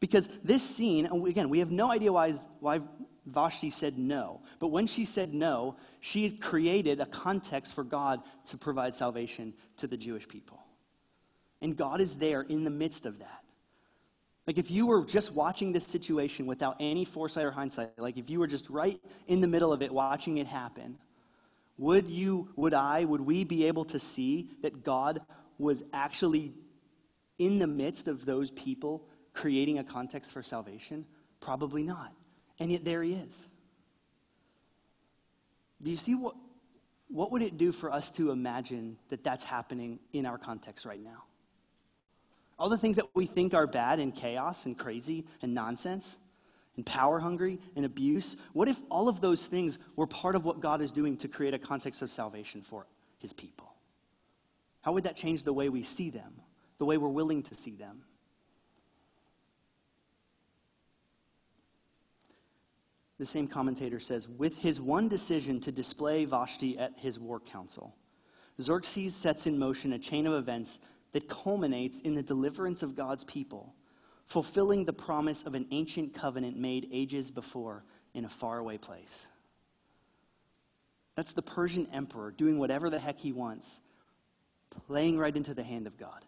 Because 0.00 0.28
this 0.42 0.62
scene, 0.62 1.06
and 1.06 1.26
again, 1.26 1.48
we 1.48 1.60
have 1.60 1.70
no 1.70 1.90
idea 1.90 2.12
why, 2.12 2.32
why 2.60 2.80
Vashti 3.26 3.70
said 3.70 3.96
no. 3.96 4.42
But 4.58 4.68
when 4.68 4.86
she 4.86 5.04
said 5.04 5.32
no, 5.32 5.76
she 6.00 6.30
created 6.30 7.00
a 7.00 7.06
context 7.06 7.72
for 7.74 7.84
God 7.84 8.20
to 8.46 8.58
provide 8.58 8.94
salvation 8.94 9.54
to 9.78 9.86
the 9.86 9.96
Jewish 9.96 10.28
people. 10.28 10.60
And 11.62 11.76
God 11.76 12.00
is 12.02 12.16
there 12.16 12.42
in 12.42 12.64
the 12.64 12.70
midst 12.70 13.06
of 13.06 13.18
that. 13.20 13.44
Like 14.46 14.58
if 14.58 14.70
you 14.70 14.86
were 14.86 15.04
just 15.04 15.34
watching 15.34 15.72
this 15.72 15.86
situation 15.86 16.44
without 16.44 16.76
any 16.78 17.06
foresight 17.06 17.46
or 17.46 17.50
hindsight, 17.50 17.98
like 17.98 18.18
if 18.18 18.28
you 18.28 18.38
were 18.38 18.46
just 18.46 18.68
right 18.68 19.00
in 19.26 19.40
the 19.40 19.46
middle 19.46 19.72
of 19.72 19.80
it 19.80 19.90
watching 19.90 20.36
it 20.36 20.46
happen, 20.46 20.98
would 21.76 22.08
you, 22.08 22.48
would 22.56 22.74
I, 22.74 23.04
would 23.04 23.20
we 23.20 23.44
be 23.44 23.66
able 23.66 23.84
to 23.86 23.98
see 23.98 24.50
that 24.62 24.84
God 24.84 25.20
was 25.58 25.82
actually 25.92 26.52
in 27.38 27.58
the 27.58 27.66
midst 27.66 28.06
of 28.06 28.24
those 28.24 28.50
people 28.50 29.08
creating 29.32 29.78
a 29.78 29.84
context 29.84 30.32
for 30.32 30.42
salvation? 30.42 31.04
Probably 31.40 31.82
not. 31.82 32.12
And 32.60 32.70
yet 32.70 32.84
there 32.84 33.02
he 33.02 33.14
is. 33.14 33.48
Do 35.82 35.90
you 35.90 35.96
see 35.96 36.14
what, 36.14 36.36
what 37.08 37.32
would 37.32 37.42
it 37.42 37.58
do 37.58 37.72
for 37.72 37.92
us 37.92 38.10
to 38.12 38.30
imagine 38.30 38.96
that 39.08 39.24
that's 39.24 39.44
happening 39.44 39.98
in 40.12 40.26
our 40.26 40.38
context 40.38 40.86
right 40.86 41.02
now? 41.02 41.24
All 42.58 42.68
the 42.68 42.78
things 42.78 42.96
that 42.96 43.06
we 43.14 43.26
think 43.26 43.52
are 43.52 43.66
bad 43.66 43.98
and 43.98 44.14
chaos 44.14 44.64
and 44.64 44.78
crazy 44.78 45.26
and 45.42 45.52
nonsense 45.52 46.16
and 46.76 46.84
power 46.84 47.20
hungry 47.20 47.60
and 47.76 47.84
abuse, 47.84 48.36
what 48.52 48.68
if 48.68 48.78
all 48.90 49.08
of 49.08 49.20
those 49.20 49.46
things 49.46 49.78
were 49.96 50.06
part 50.06 50.34
of 50.34 50.44
what 50.44 50.60
God 50.60 50.82
is 50.82 50.92
doing 50.92 51.16
to 51.18 51.28
create 51.28 51.54
a 51.54 51.58
context 51.58 52.02
of 52.02 52.10
salvation 52.10 52.62
for 52.62 52.86
his 53.18 53.32
people? 53.32 53.74
How 54.82 54.92
would 54.92 55.04
that 55.04 55.16
change 55.16 55.44
the 55.44 55.52
way 55.52 55.68
we 55.68 55.82
see 55.82 56.10
them, 56.10 56.34
the 56.78 56.84
way 56.84 56.98
we're 56.98 57.08
willing 57.08 57.42
to 57.44 57.54
see 57.54 57.74
them? 57.74 58.02
The 63.18 63.26
same 63.26 63.46
commentator 63.46 64.00
says, 64.00 64.28
with 64.28 64.58
his 64.58 64.80
one 64.80 65.08
decision 65.08 65.60
to 65.60 65.72
display 65.72 66.24
Vashti 66.24 66.76
at 66.76 66.92
his 66.96 67.18
war 67.18 67.38
council, 67.38 67.94
Xerxes 68.60 69.14
sets 69.14 69.46
in 69.46 69.58
motion 69.58 69.92
a 69.92 69.98
chain 69.98 70.26
of 70.26 70.34
events 70.34 70.80
that 71.12 71.28
culminates 71.28 72.00
in 72.00 72.14
the 72.14 72.22
deliverance 72.22 72.82
of 72.82 72.96
God's 72.96 73.24
people, 73.24 73.74
fulfilling 74.26 74.84
the 74.84 74.92
promise 74.92 75.44
of 75.44 75.54
an 75.54 75.66
ancient 75.70 76.14
covenant 76.14 76.56
made 76.56 76.88
ages 76.92 77.30
before 77.30 77.84
in 78.14 78.24
a 78.24 78.28
faraway 78.28 78.78
place. 78.78 79.28
That's 81.14 81.32
the 81.32 81.42
Persian 81.42 81.86
emperor 81.92 82.30
doing 82.30 82.58
whatever 82.58 82.90
the 82.90 82.98
heck 82.98 83.18
he 83.18 83.32
wants, 83.32 83.80
playing 84.86 85.18
right 85.18 85.34
into 85.34 85.54
the 85.54 85.62
hand 85.62 85.86
of 85.86 85.96
God. 85.96 86.24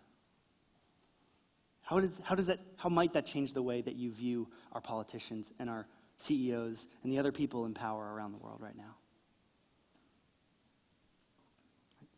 How, 1.83 2.01
does, 2.01 2.21
how, 2.23 2.35
does 2.35 2.47
that, 2.47 2.61
how 2.77 2.89
might 2.89 3.13
that 3.13 3.27
change 3.27 3.53
the 3.53 3.63
way 3.63 3.81
that 3.81 3.95
you 3.95 4.13
view 4.13 4.49
our 4.73 4.81
politicians 4.81 5.53
and 5.59 5.71
our 5.71 5.87
CEOs 6.19 6.89
and 7.03 7.13
the 7.13 7.19
other 7.19 7.33
people 7.33 7.65
in 7.67 7.75
power 7.75 8.13
around 8.13 8.33
the 8.33 8.39
world 8.39 8.61
right 8.61 8.77
now? 8.77 8.97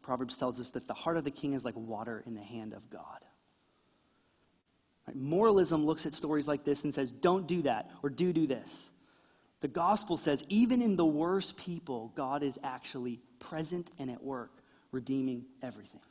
Proverbs 0.03 0.39
tells 0.39 0.59
us 0.59 0.71
that 0.71 0.89
the 0.89 0.95
heart 0.95 1.19
of 1.19 1.25
the 1.25 1.31
king 1.31 1.53
is 1.53 1.67
like 1.67 1.75
water 1.77 2.23
in 2.27 2.35
the 2.35 2.43
hand 2.43 2.73
of 2.73 2.89
God. 2.89 3.25
Right? 5.09 5.17
Moralism 5.17 5.87
looks 5.87 6.05
at 6.05 6.13
stories 6.13 6.47
like 6.47 6.65
this 6.65 6.85
and 6.85 6.93
says, 6.93 7.11
don't 7.11 7.47
do 7.47 7.63
that, 7.63 7.91
or 8.03 8.11
do 8.11 8.31
do 8.31 8.47
this. 8.47 8.91
The 9.63 9.69
gospel 9.69 10.19
says, 10.19 10.45
even 10.51 10.83
in 10.83 10.97
the 10.97 11.07
worst 11.07 11.57
people, 11.57 12.13
God 12.15 12.43
is 12.43 12.59
actually 12.63 13.19
present 13.39 13.91
and 13.99 14.11
at 14.11 14.23
work, 14.23 14.51
redeeming 14.93 15.47
everything. 15.63 16.03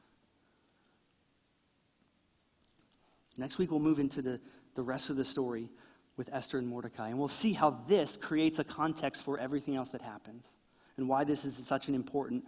Next 3.37 3.59
week, 3.59 3.69
we'll 3.69 3.79
move 3.79 3.99
into 3.99 4.23
the, 4.23 4.41
the 4.73 4.81
rest 4.81 5.11
of 5.11 5.15
the 5.15 5.25
story 5.25 5.69
with 6.17 6.27
Esther 6.33 6.57
and 6.57 6.67
Mordecai, 6.67 7.09
and 7.09 7.19
we'll 7.19 7.27
see 7.27 7.53
how 7.53 7.79
this 7.87 8.17
creates 8.17 8.57
a 8.57 8.63
context 8.63 9.21
for 9.21 9.37
everything 9.37 9.75
else 9.75 9.91
that 9.91 10.01
happens 10.01 10.57
and 10.97 11.07
why 11.07 11.23
this 11.23 11.45
is 11.45 11.55
such 11.55 11.87
an 11.87 11.93
important 11.93 12.43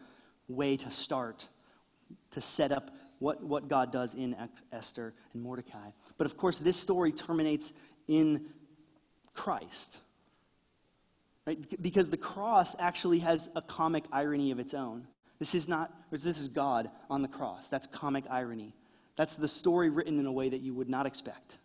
way 0.48 0.76
to 0.78 0.90
start, 0.90 1.46
to 2.32 2.42
set 2.42 2.72
up 2.72 2.90
what, 3.20 3.44
what 3.44 3.68
God 3.68 3.92
does 3.92 4.16
in 4.16 4.36
Esther 4.72 5.14
and 5.34 5.44
Mordecai. 5.44 5.92
But 6.18 6.26
of 6.26 6.38
course, 6.38 6.60
this 6.60 6.78
story 6.78 7.12
terminates 7.12 7.74
in 8.08 8.46
Christ. 9.34 9.98
Right? 11.46 11.60
Because 11.82 12.10
the 12.10 12.18
cross 12.18 12.76
actually 12.80 13.20
has 13.20 13.50
a 13.56 13.62
comic 13.62 14.06
irony 14.12 14.52
of 14.52 14.60
its 14.60 14.74
own. 14.74 15.08
This 15.38 15.56
is 15.56 15.70
not, 15.70 15.94
this 16.12 16.26
is 16.26 16.48
God 16.48 16.90
on 17.10 17.22
the 17.22 17.28
cross. 17.28 17.70
That's 17.70 17.88
comic 17.88 18.26
irony. 18.30 18.76
That's 19.16 19.36
the 19.36 19.48
story 19.48 19.90
written 19.90 20.20
in 20.20 20.26
a 20.26 20.32
way 20.32 20.50
that 20.50 20.62
you 20.62 20.74
would 20.74 20.90
not 20.90 21.06
expect. 21.06 21.58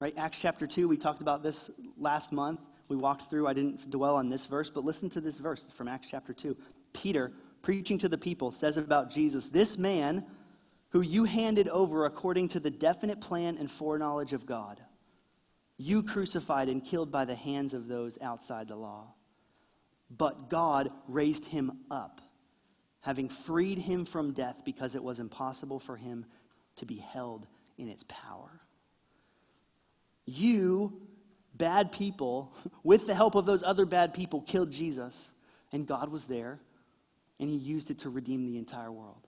Right? 0.00 0.14
Acts 0.16 0.40
chapter 0.40 0.66
2, 0.66 0.88
we 0.88 0.96
talked 0.96 1.22
about 1.22 1.42
this 1.42 1.70
last 1.96 2.32
month. 2.32 2.60
We 2.88 2.96
walked 2.96 3.30
through, 3.30 3.46
I 3.46 3.52
didn't 3.52 3.88
dwell 3.90 4.16
on 4.16 4.28
this 4.28 4.46
verse, 4.46 4.68
but 4.68 4.84
listen 4.84 5.08
to 5.10 5.20
this 5.20 5.38
verse 5.38 5.70
from 5.70 5.88
Acts 5.88 6.08
chapter 6.10 6.32
2. 6.32 6.56
Peter 6.92 7.32
preaching 7.62 7.98
to 7.98 8.08
the 8.08 8.18
people, 8.18 8.50
says 8.50 8.76
about 8.76 9.10
Jesus, 9.10 9.48
This 9.48 9.78
man 9.78 10.24
who 10.92 11.00
you 11.00 11.24
handed 11.24 11.68
over 11.68 12.04
according 12.04 12.48
to 12.48 12.60
the 12.60 12.70
definite 12.70 13.20
plan 13.20 13.56
and 13.58 13.70
foreknowledge 13.70 14.32
of 14.32 14.46
God, 14.46 14.80
you 15.76 16.02
crucified 16.02 16.68
and 16.68 16.84
killed 16.84 17.10
by 17.10 17.24
the 17.24 17.34
hands 17.34 17.74
of 17.74 17.88
those 17.88 18.18
outside 18.20 18.68
the 18.68 18.76
law. 18.76 19.14
But 20.10 20.50
God 20.50 20.90
raised 21.08 21.46
him 21.46 21.72
up, 21.90 22.20
having 23.00 23.28
freed 23.28 23.78
him 23.78 24.04
from 24.04 24.32
death 24.32 24.62
because 24.64 24.94
it 24.94 25.02
was 25.02 25.18
impossible 25.18 25.80
for 25.80 25.96
him 25.96 26.26
to 26.76 26.86
be 26.86 26.98
held 26.98 27.46
in 27.78 27.88
its 27.88 28.04
power. 28.06 28.60
You, 30.26 31.00
bad 31.54 31.90
people, 31.90 32.54
with 32.84 33.06
the 33.06 33.14
help 33.14 33.34
of 33.34 33.46
those 33.46 33.62
other 33.62 33.86
bad 33.86 34.12
people, 34.12 34.42
killed 34.42 34.70
Jesus, 34.70 35.32
and 35.72 35.86
God 35.86 36.10
was 36.10 36.24
there 36.24 36.60
and 37.40 37.50
he 37.50 37.56
used 37.56 37.90
it 37.90 37.98
to 38.00 38.08
redeem 38.10 38.46
the 38.46 38.56
entire 38.56 38.92
world. 38.92 39.21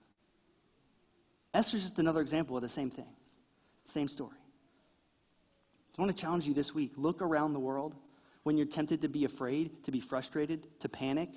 Esther's 1.55 1.83
just 1.83 1.99
another 1.99 2.19
example 2.19 2.57
of 2.57 2.61
the 2.61 2.69
same 2.69 2.89
thing, 2.89 3.07
same 3.85 4.09
story. 4.09 4.37
I 5.97 6.01
want 6.01 6.15
to 6.15 6.21
challenge 6.21 6.45
you 6.45 6.53
this 6.53 6.75
week. 6.75 6.91
Look 6.97 7.21
around 7.21 7.53
the 7.53 7.59
world 7.59 7.95
when 8.43 8.57
you're 8.57 8.67
tempted 8.67 9.01
to 9.03 9.07
be 9.07 9.23
afraid, 9.23 9.85
to 9.85 9.91
be 9.91 10.01
frustrated, 10.01 10.67
to 10.81 10.89
panic. 10.89 11.29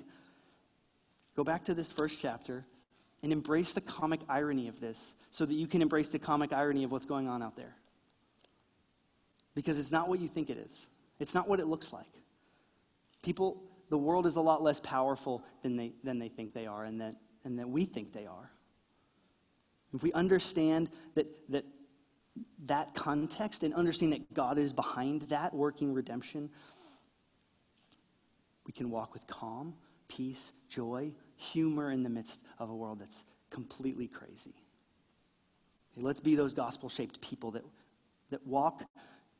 Go 1.37 1.45
back 1.45 1.63
to 1.65 1.73
this 1.73 1.91
first 1.91 2.19
chapter 2.21 2.65
and 3.23 3.31
embrace 3.31 3.71
the 3.71 3.81
comic 3.81 4.19
irony 4.27 4.67
of 4.67 4.81
this 4.81 5.15
so 5.31 5.45
that 5.45 5.53
you 5.53 5.67
can 5.67 5.81
embrace 5.81 6.09
the 6.09 6.19
comic 6.19 6.51
irony 6.51 6.83
of 6.83 6.91
what's 6.91 7.05
going 7.05 7.29
on 7.29 7.41
out 7.41 7.55
there. 7.55 7.75
Because 9.55 9.79
it's 9.79 9.91
not 9.91 10.09
what 10.09 10.19
you 10.19 10.27
think 10.27 10.49
it 10.49 10.57
is, 10.57 10.89
it's 11.19 11.33
not 11.33 11.47
what 11.47 11.61
it 11.61 11.67
looks 11.67 11.93
like. 11.93 12.11
People 13.23 13.63
the 13.89 13.97
world 13.97 14.27
is 14.27 14.35
a 14.35 14.41
lot 14.41 14.61
less 14.61 14.79
powerful 14.79 15.43
than 15.63 15.75
they, 15.75 15.93
than 16.03 16.19
they 16.19 16.29
think 16.29 16.53
they 16.53 16.67
are 16.67 16.83
and 16.83 17.01
that, 17.01 17.15
and 17.43 17.57
that 17.57 17.69
we 17.69 17.85
think 17.85 18.13
they 18.13 18.27
are. 18.27 18.51
If 19.93 20.03
we 20.03 20.11
understand 20.13 20.89
that, 21.15 21.27
that 21.49 21.65
that 22.65 22.93
context 22.93 23.63
and 23.63 23.73
understand 23.73 24.13
that 24.13 24.33
God 24.33 24.57
is 24.57 24.73
behind 24.73 25.23
that 25.23 25.53
working 25.53 25.93
redemption, 25.93 26.49
we 28.65 28.73
can 28.73 28.89
walk 28.89 29.13
with 29.13 29.25
calm, 29.27 29.73
peace, 30.07 30.53
joy, 30.69 31.11
humor 31.35 31.91
in 31.91 32.03
the 32.03 32.09
midst 32.09 32.41
of 32.59 32.69
a 32.69 32.75
world 32.75 32.99
that's 32.99 33.25
completely 33.49 34.07
crazy. 34.07 34.53
Okay, 35.91 36.01
let's 36.05 36.19
be 36.19 36.35
those 36.35 36.53
gospel 36.53 36.89
shaped 36.89 37.19
people 37.21 37.51
that, 37.51 37.63
that 38.29 38.45
walk 38.45 38.83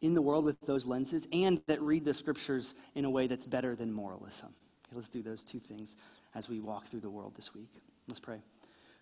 in 0.01 0.13
the 0.13 0.21
world 0.21 0.45
with 0.45 0.59
those 0.61 0.87
lenses 0.87 1.27
and 1.31 1.61
that 1.67 1.81
read 1.81 2.05
the 2.05 2.13
scriptures 2.13 2.73
in 2.95 3.05
a 3.05 3.09
way 3.09 3.27
that's 3.27 3.45
better 3.45 3.75
than 3.75 3.91
moralism. 3.91 4.49
Okay, 4.87 4.95
let's 4.95 5.09
do 5.09 5.21
those 5.21 5.45
two 5.45 5.59
things 5.59 5.95
as 6.33 6.49
we 6.49 6.59
walk 6.59 6.87
through 6.87 7.01
the 7.01 7.09
world 7.09 7.35
this 7.35 7.53
week. 7.53 7.69
Let's 8.07 8.19
pray. 8.19 8.41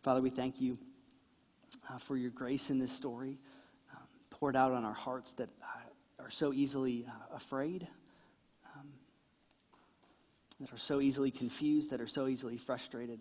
Father, 0.02 0.22
we 0.22 0.30
thank 0.30 0.60
you 0.60 0.78
uh, 1.90 1.98
for 1.98 2.18
your 2.18 2.32
grace 2.32 2.70
in 2.70 2.80
this 2.80 2.92
story, 2.92 3.40
um, 3.94 4.04
poured 4.30 4.56
out 4.56 4.72
on 4.72 4.86
our 4.86 4.94
hearts 4.94 5.34
that 5.36 5.50
uh, 5.62 6.24
are 6.24 6.30
so 6.30 6.54
easily 6.54 7.06
uh, 7.08 7.36
afraid, 7.36 7.88
um, 8.76 8.88
that 10.60 10.72
are 10.74 10.78
so 10.78 11.00
easily 11.00 11.32
confused, 11.32 11.92
that 11.92 12.02
are 12.02 12.08
so 12.08 12.28
easily 12.28 12.58
frustrated. 12.58 13.20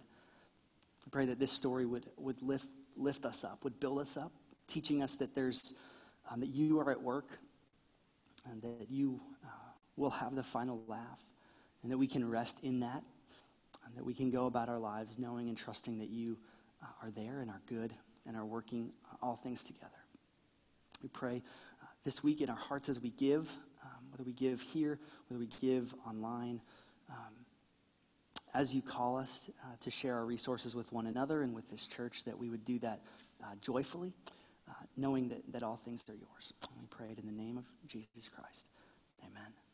I 1.06 1.10
pray 1.10 1.26
that 1.26 1.38
this 1.38 1.52
story 1.52 1.86
would, 1.86 2.06
would 2.16 2.42
lift, 2.42 2.66
lift 2.96 3.24
us 3.24 3.44
up, 3.44 3.62
would 3.64 3.78
build 3.78 3.98
us 3.98 4.16
up, 4.16 4.32
teaching 4.66 5.02
us 5.02 5.16
that 5.16 5.34
there's 5.34 5.74
um, 6.30 6.40
that 6.40 6.48
you 6.48 6.80
are 6.80 6.90
at 6.90 7.00
work 7.00 7.28
and 8.50 8.62
that 8.62 8.90
you 8.90 9.20
uh, 9.44 9.48
will 9.96 10.10
have 10.10 10.34
the 10.34 10.42
final 10.42 10.82
laugh, 10.88 11.20
and 11.82 11.92
that 11.92 11.98
we 11.98 12.06
can 12.06 12.28
rest 12.28 12.60
in 12.62 12.80
that, 12.80 13.04
and 13.84 13.96
that 13.96 14.04
we 14.04 14.14
can 14.14 14.30
go 14.30 14.46
about 14.46 14.68
our 14.68 14.78
lives 14.78 15.18
knowing 15.18 15.48
and 15.48 15.56
trusting 15.56 15.98
that 15.98 16.08
you 16.08 16.36
uh, 16.82 16.86
are 17.02 17.10
there 17.10 17.40
and 17.40 17.50
are 17.50 17.60
good 17.66 17.92
and 18.26 18.36
are 18.36 18.44
working 18.44 18.90
all 19.22 19.36
things 19.36 19.64
together. 19.64 19.90
We 21.02 21.08
pray 21.08 21.42
uh, 21.82 21.86
this 22.04 22.22
week 22.22 22.40
in 22.40 22.50
our 22.50 22.56
hearts 22.56 22.88
as 22.88 23.00
we 23.00 23.10
give, 23.10 23.50
um, 23.82 23.90
whether 24.10 24.24
we 24.24 24.32
give 24.32 24.60
here, 24.60 24.98
whether 25.28 25.38
we 25.38 25.48
give 25.60 25.94
online. 26.06 26.60
Um, 27.10 27.34
as 28.54 28.74
you 28.74 28.80
call 28.80 29.18
us 29.18 29.50
uh, 29.62 29.66
to 29.80 29.90
share 29.90 30.14
our 30.14 30.24
resources 30.24 30.74
with 30.74 30.90
one 30.92 31.06
another 31.06 31.42
and 31.42 31.54
with 31.54 31.68
this 31.68 31.86
church, 31.86 32.24
that 32.24 32.38
we 32.38 32.48
would 32.48 32.64
do 32.64 32.78
that 32.78 33.02
uh, 33.42 33.48
joyfully 33.60 34.14
uh, 34.68 34.72
knowing 34.96 35.28
that, 35.28 35.42
that 35.52 35.62
all 35.62 35.76
things 35.76 36.04
are 36.08 36.14
yours. 36.14 36.52
And 36.70 36.80
we 36.80 36.86
pray 36.86 37.08
it 37.12 37.18
in 37.18 37.26
the 37.26 37.32
name 37.32 37.58
of 37.58 37.64
Jesus 37.88 38.28
Christ. 38.28 38.66
Amen. 39.22 39.65